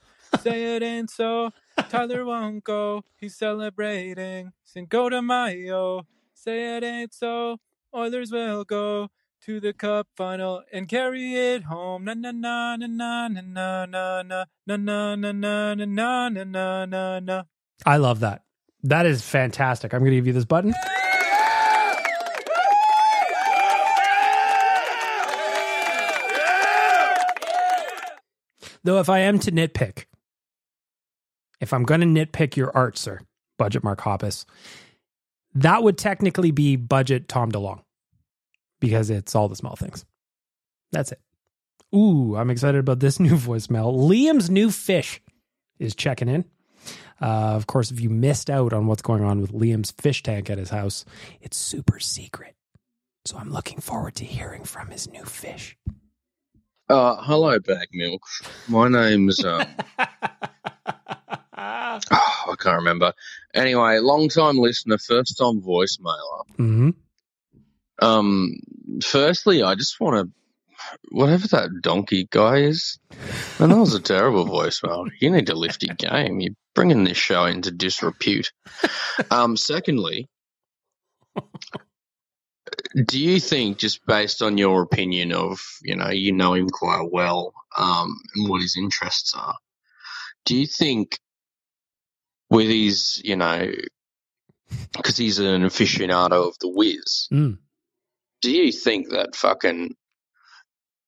[0.42, 1.52] Say it ain't so.
[1.90, 3.06] Tyler won't go.
[3.16, 6.06] He's celebrating Cinco de Mayo.
[6.34, 7.60] Say it ain't so.
[7.96, 9.10] Oilers will go
[9.46, 12.06] to the cup final and carry it home.
[12.06, 16.86] Na na na na na na na na na na na na na na na
[16.86, 17.44] na na.
[17.86, 18.44] I love that.
[18.84, 19.94] That is fantastic.
[19.94, 20.74] I'm going to give you this button.
[28.84, 30.06] Though, if I am to nitpick,
[31.62, 33.22] if I'm going to nitpick your art, sir,
[33.58, 34.46] budget Mark Hoppus,
[35.56, 37.82] that would technically be budget Tom DeLonge
[38.82, 40.04] because it's all the small things.
[40.92, 41.22] That's it.
[41.96, 43.94] Ooh, I'm excited about this new voicemail.
[43.96, 45.22] Liam's new fish
[45.80, 46.44] is checking in.
[47.22, 50.50] Uh, of course, if you missed out on what's going on with Liam's fish tank
[50.50, 51.06] at his house,
[51.42, 52.56] it's super secret.
[53.26, 55.78] So I'm looking forward to hearing from his new fish.
[56.90, 58.22] Uh, hello, Bag Milk.
[58.68, 59.64] My name's um,
[61.58, 62.00] oh,
[62.52, 63.14] I can't remember.
[63.54, 66.46] Anyway, long time listener, first time voicemailer.
[66.58, 66.90] Mm-hmm.
[68.00, 68.60] Um,
[69.02, 70.34] firstly, I just want to
[71.10, 72.98] whatever that donkey guy is.
[73.60, 75.10] Man, that was a terrible voicemail.
[75.20, 76.40] You need to lift your game.
[76.40, 78.52] You're bringing this show into disrepute.
[79.30, 80.28] Um, secondly,
[83.06, 87.08] do you think, just based on your opinion of, you know, you know him quite
[87.12, 89.56] well um, and what his interests are,
[90.46, 91.20] do you think
[92.50, 93.72] with his, you know,
[94.96, 97.58] because he's an aficionado of the whiz, Mm.
[98.42, 99.96] do you think that fucking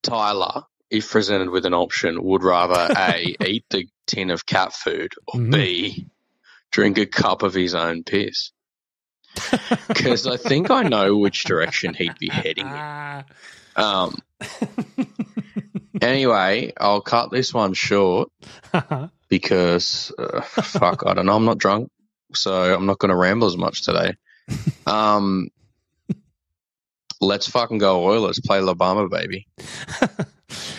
[0.05, 5.13] Tyler, if presented with an option, would rather A, eat the tin of cat food
[5.27, 6.07] or B,
[6.71, 8.51] drink a cup of his own piss?
[9.87, 13.23] Because I think I know which direction he'd be heading in.
[13.75, 14.17] Um,
[16.01, 18.29] anyway, I'll cut this one short
[19.27, 21.35] because uh, fuck, I don't know.
[21.35, 21.89] I'm not drunk,
[22.33, 24.13] so I'm not going to ramble as much today.
[24.85, 25.49] Um,
[27.21, 28.39] let's fucking go Oilers.
[28.45, 29.47] Play Labama, baby.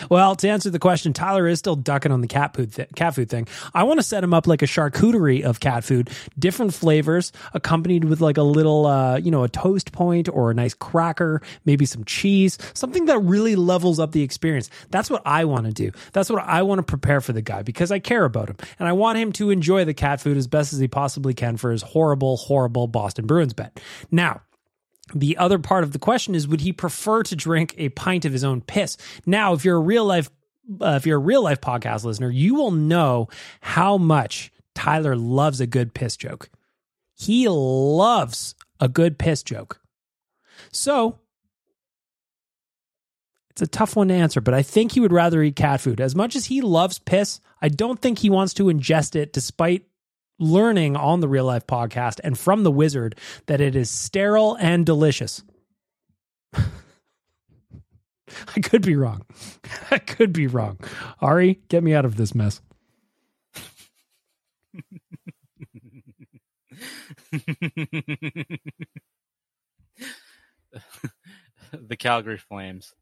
[0.09, 3.15] Well, to answer the question, Tyler is still ducking on the cat food th- cat
[3.15, 3.47] food thing.
[3.73, 6.09] I want to set him up like a charcuterie of cat food,
[6.39, 10.53] different flavors, accompanied with like a little, uh, you know, a toast point or a
[10.53, 14.69] nice cracker, maybe some cheese, something that really levels up the experience.
[14.89, 15.91] That's what I want to do.
[16.13, 18.87] That's what I want to prepare for the guy because I care about him and
[18.87, 21.71] I want him to enjoy the cat food as best as he possibly can for
[21.71, 23.79] his horrible, horrible Boston Bruins bet.
[24.09, 24.41] Now,
[25.13, 28.33] the other part of the question is would he prefer to drink a pint of
[28.33, 28.97] his own piss?
[29.25, 30.29] Now if you're a real life
[30.81, 33.27] uh, if you're a real life podcast listener you will know
[33.61, 36.49] how much tyler loves a good piss joke.
[37.15, 39.81] He loves a good piss joke.
[40.71, 41.19] So
[43.49, 46.01] it's a tough one to answer but i think he would rather eat cat food.
[46.01, 49.85] As much as he loves piss i don't think he wants to ingest it despite
[50.39, 53.17] learning on the real life podcast and from the wizard
[53.47, 55.43] that it is sterile and delicious.
[58.55, 59.25] I could be wrong.
[59.91, 60.79] I could be wrong.
[61.21, 62.61] Ari, get me out of this mess.
[71.71, 72.93] the Calgary Flames.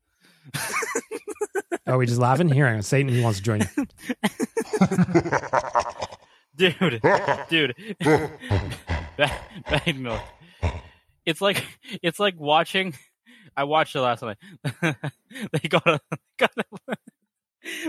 [1.88, 2.49] Are we just laughing?
[2.49, 2.83] Here, hang on.
[2.83, 3.67] Satan, he wants to join you.
[6.56, 7.01] Dude,
[7.49, 9.39] dude, bad,
[9.70, 10.22] bad milk.
[11.26, 11.64] It's like
[12.01, 12.95] it's like watching.
[13.58, 14.38] I watched it last night.
[14.64, 15.99] they got a,
[16.38, 16.66] got a,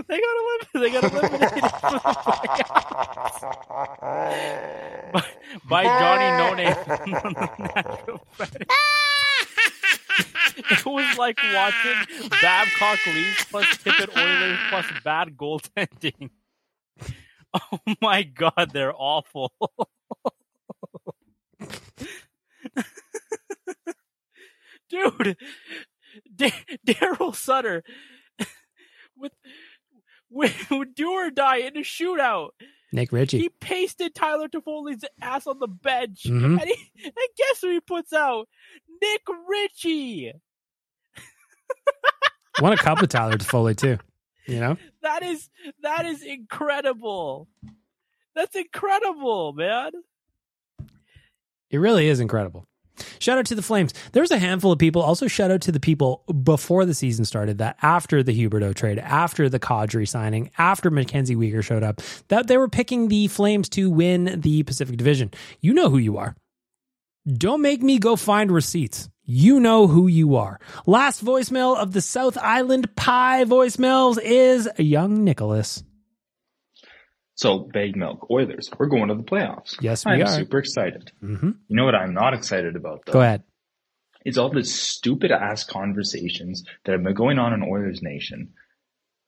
[0.07, 0.67] they got eliminated.
[0.73, 3.41] They got eliminated from the playoffs
[5.13, 5.23] by,
[5.69, 6.75] by Johnny No Name.
[10.71, 16.29] it was like watching Babcock Leafs plus Tippett Oilers plus bad goaltending.
[17.71, 19.51] Oh my god, they're awful.
[24.89, 25.37] Dude,
[26.35, 26.53] D-
[26.85, 27.83] Daryl Sutter
[29.17, 29.33] with,
[30.29, 32.49] with with do or die in a shootout.
[32.93, 33.39] Nick Ritchie.
[33.39, 36.59] He pasted Tyler Toffoli's ass on the bench, Mhm.
[36.61, 38.47] and, he, and guess who he puts out?
[39.01, 40.31] Nick Ritchie.
[42.61, 43.97] Won a cup with Tyler Toffoli too.
[44.47, 44.77] You know?
[45.01, 45.49] That is
[45.83, 47.47] that is incredible.
[48.35, 49.91] That's incredible, man.
[51.69, 52.67] It really is incredible.
[53.19, 53.93] Shout out to the Flames.
[54.11, 55.01] There's a handful of people.
[55.01, 58.99] Also, shout out to the people before the season started that after the Huberdeau trade,
[58.99, 63.69] after the Kadri signing, after Mackenzie Weegar showed up, that they were picking the Flames
[63.69, 65.31] to win the Pacific Division.
[65.61, 66.35] You know who you are.
[67.27, 69.09] Don't make me go find receipts.
[69.29, 70.57] You know who you are.
[70.85, 75.83] Last voicemail of the South Island Pie voicemails is young Nicholas.
[77.35, 79.75] So, Bag Milk Oilers, we're going to the playoffs.
[79.81, 80.27] Yes, we I'm are.
[80.27, 81.11] super excited.
[81.21, 81.51] Mm-hmm.
[81.67, 83.13] You know what I'm not excited about, though?
[83.13, 83.43] Go ahead.
[84.23, 88.53] It's all the stupid ass conversations that have been going on in Oilers Nation.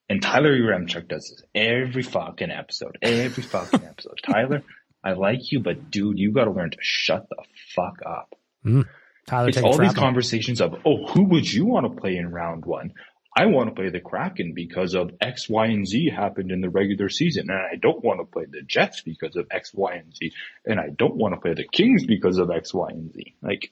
[0.08, 2.98] And Tyler Yaremchuk does this every fucking episode.
[3.02, 4.20] Every fucking episode.
[4.24, 4.64] Tyler,
[5.04, 7.44] I like you, but dude, you gotta learn to shut the
[7.76, 8.34] fuck up.
[8.66, 8.88] Mm.
[9.30, 12.66] Tyler, it's all these conversations of, oh, who would you want to play in round
[12.66, 12.94] one?
[13.38, 16.70] I want to play the Kraken because of X, Y, and Z happened in the
[16.70, 17.52] regular season.
[17.52, 20.32] And I don't want to play the Jets because of X, Y, and Z.
[20.66, 23.36] And I don't want to play the Kings because of X, Y, and Z.
[23.44, 23.72] Like,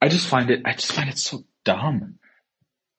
[0.00, 2.20] I just find it, I just find it so dumb.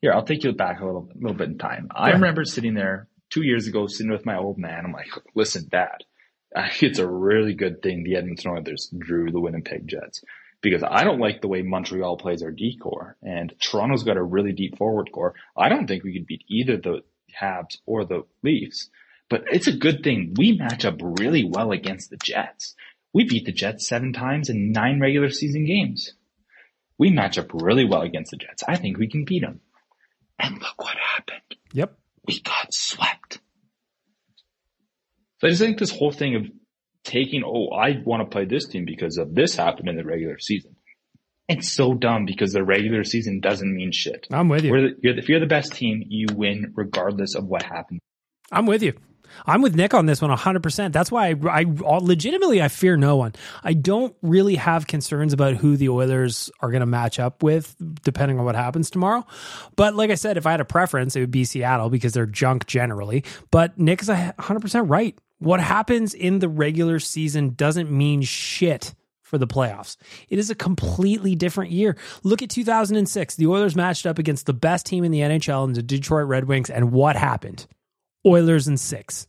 [0.02, 1.88] Here, I'll take you back a little, little bit in time.
[1.92, 4.84] I remember sitting there two years ago, sitting with my old man.
[4.84, 6.04] I'm like, listen, dad,
[6.56, 10.24] I think it's a really good thing the Edmonton Oilers drew the Winnipeg Jets
[10.62, 14.52] because I don't like the way Montreal plays our decor, and Toronto's got a really
[14.52, 15.36] deep forward core.
[15.56, 17.04] I don't think we could beat either the
[17.40, 18.90] Habs or the Leafs,
[19.30, 20.34] but it's a good thing.
[20.38, 22.76] We match up really well against the Jets.
[23.14, 26.14] We beat the Jets seven times in nine regular season games.
[26.98, 28.64] We match up really well against the Jets.
[28.68, 29.62] I think we can beat them.
[30.38, 31.56] And look what happened.
[31.74, 31.98] Yep.
[32.28, 33.40] We got swept.
[35.40, 36.48] So I just think this whole thing of
[37.04, 40.38] taking, oh, I want to play this team because of this happened in the regular
[40.40, 40.76] season.
[41.48, 44.28] It's so dumb because the regular season doesn't mean shit.
[44.32, 44.72] I'm with you.
[44.72, 48.00] The, you're the, if you're the best team, you win regardless of what happened.
[48.52, 48.94] I'm with you.
[49.46, 50.92] I'm with Nick on this one 100%.
[50.92, 51.66] That's why I, I
[51.98, 53.34] legitimately I fear no one.
[53.64, 57.76] I don't really have concerns about who the Oilers are going to match up with
[58.04, 59.26] depending on what happens tomorrow.
[59.76, 62.26] But like I said, if I had a preference, it would be Seattle because they're
[62.26, 63.24] junk generally.
[63.52, 65.18] But Nick is 100% right.
[65.40, 69.96] What happens in the regular season doesn't mean shit for the playoffs.
[70.28, 71.96] It is a completely different year.
[72.24, 73.36] Look at 2006.
[73.36, 76.46] The Oilers matched up against the best team in the NHL and the Detroit Red
[76.46, 77.68] Wings and what happened?
[78.26, 79.28] Oilers in six.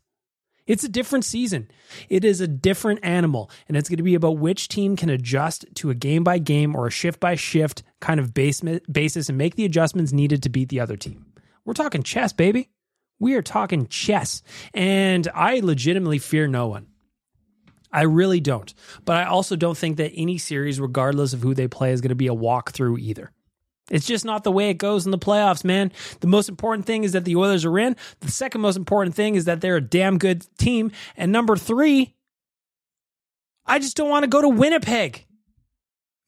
[0.66, 1.68] It's a different season.
[2.08, 5.64] It is a different animal, and it's going to be about which team can adjust
[5.76, 9.56] to a game by game or a shift by shift kind of basis and make
[9.56, 11.26] the adjustments needed to beat the other team.
[11.64, 12.70] We're talking chess, baby.
[13.20, 14.42] We are talking chess.
[14.74, 16.88] And I legitimately fear no one.
[17.92, 18.72] I really don't.
[19.04, 22.10] But I also don't think that any series, regardless of who they play, is going
[22.10, 23.30] to be a walkthrough either.
[23.90, 25.90] It's just not the way it goes in the playoffs, man.
[26.20, 27.96] The most important thing is that the Oilers are in.
[28.20, 30.92] The second most important thing is that they're a damn good team.
[31.16, 32.14] And number three,
[33.66, 35.26] I just don't want to go to Winnipeg.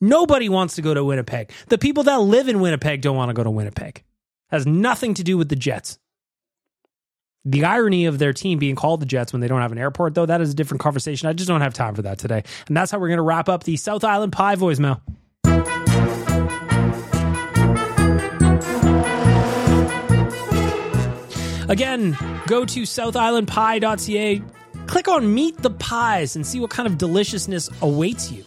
[0.00, 1.52] Nobody wants to go to Winnipeg.
[1.68, 4.02] The people that live in Winnipeg don't want to go to Winnipeg.
[4.48, 6.00] Has nothing to do with the Jets.
[7.44, 10.14] The irony of their team being called the Jets when they don't have an airport,
[10.14, 11.28] though, that is a different conversation.
[11.28, 12.44] I just don't have time for that today.
[12.68, 15.00] And that's how we're going to wrap up the South Island Pie voicemail.
[21.68, 22.16] Again,
[22.46, 24.42] go to southislandpie.ca,
[24.86, 28.44] click on Meet the Pies, and see what kind of deliciousness awaits you.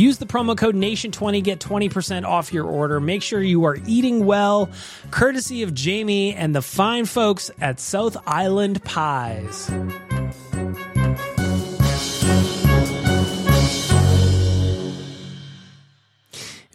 [0.00, 3.00] Use the promo code NATION20, get 20% off your order.
[3.00, 4.70] Make sure you are eating well,
[5.10, 9.68] courtesy of Jamie and the fine folks at South Island Pies.
[9.68, 9.92] And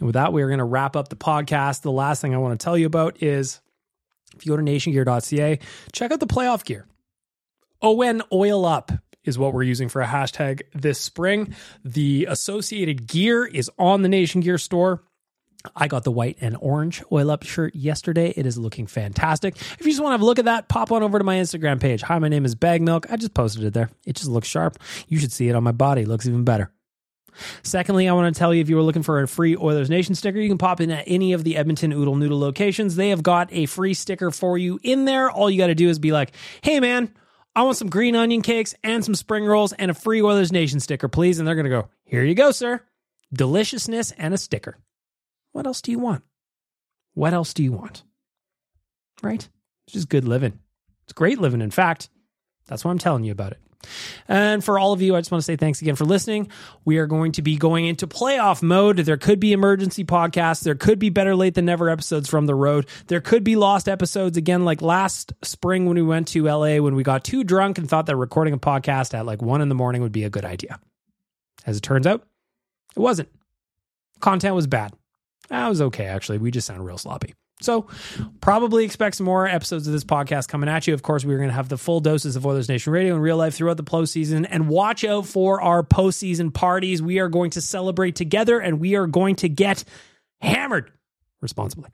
[0.02, 1.82] with that, we are going to wrap up the podcast.
[1.82, 3.60] The last thing I want to tell you about is
[4.36, 5.58] if you go to nationgear.ca,
[5.90, 6.86] check out the playoff gear.
[7.82, 8.92] ON Oil Up
[9.26, 11.54] is what we're using for a hashtag this spring.
[11.84, 15.02] The associated gear is on the Nation Gear store.
[15.74, 18.32] I got the white and orange oil up shirt yesterday.
[18.36, 19.56] It is looking fantastic.
[19.56, 21.36] If you just want to have a look at that, pop on over to my
[21.36, 22.02] Instagram page.
[22.02, 23.10] Hi, my name is Baggedmilk.
[23.10, 23.90] I just posted it there.
[24.04, 24.78] It just looks sharp.
[25.08, 26.02] You should see it on my body.
[26.02, 26.70] It looks even better.
[27.62, 30.14] Secondly, I want to tell you if you were looking for a free Oilers Nation
[30.14, 32.96] sticker, you can pop in at any of the Edmonton Oodle Noodle locations.
[32.96, 35.30] They have got a free sticker for you in there.
[35.30, 37.12] All you got to do is be like, hey, man,
[37.56, 40.78] I want some green onion cakes and some spring rolls and a free Oilers Nation
[40.78, 41.38] sticker, please.
[41.38, 42.82] And they're going to go, here you go, sir.
[43.32, 44.76] Deliciousness and a sticker.
[45.52, 46.22] What else do you want?
[47.14, 48.04] What else do you want?
[49.22, 49.48] Right?
[49.86, 50.58] It's just good living.
[51.04, 52.10] It's great living, in fact.
[52.66, 53.60] That's why I'm telling you about it.
[54.28, 56.50] And for all of you, I just want to say thanks again for listening.
[56.84, 58.98] We are going to be going into playoff mode.
[58.98, 60.62] There could be emergency podcasts.
[60.62, 62.86] There could be Better Lait Than Never episodes from the road.
[63.06, 66.94] There could be lost episodes again, like last spring when we went to LA when
[66.94, 69.74] we got too drunk and thought that recording a podcast at like one in the
[69.74, 70.80] morning would be a good idea.
[71.64, 72.26] As it turns out,
[72.94, 73.28] it wasn't.
[74.20, 74.92] Content was bad.
[75.48, 76.38] That was okay, actually.
[76.38, 77.34] We just sound real sloppy.
[77.62, 77.86] So,
[78.42, 80.92] probably expect some more episodes of this podcast coming at you.
[80.92, 83.38] Of course, we're going to have the full doses of Oilers Nation Radio in real
[83.38, 84.46] life throughout the postseason.
[84.50, 87.00] And watch out for our postseason parties.
[87.00, 89.84] We are going to celebrate together and we are going to get
[90.42, 90.92] hammered
[91.40, 91.88] responsibly.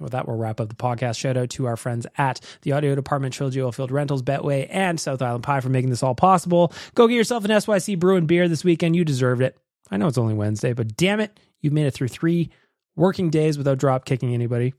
[0.00, 1.18] With that, we'll wrap up the podcast.
[1.18, 5.20] Shout out to our friends at the audio department, Trilogy Oilfield Rentals, Betway, and South
[5.20, 6.72] Island Pie for making this all possible.
[6.94, 8.96] Go get yourself an SYC brew and beer this weekend.
[8.96, 9.56] You deserved it.
[9.90, 12.50] I know it's only Wednesday, but damn it, you've made it through three
[12.96, 14.74] working days without drop kicking anybody.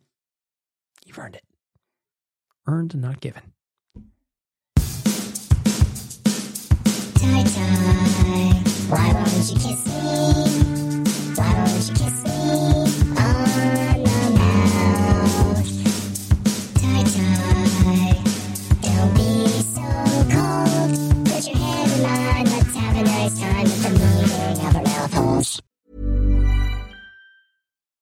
[1.06, 1.44] You've earned it.
[2.68, 3.42] Earned, not given.
[7.16, 8.54] Tie tie,
[8.90, 9.94] why won't you kiss me?
[11.36, 12.11] Why won't you kiss me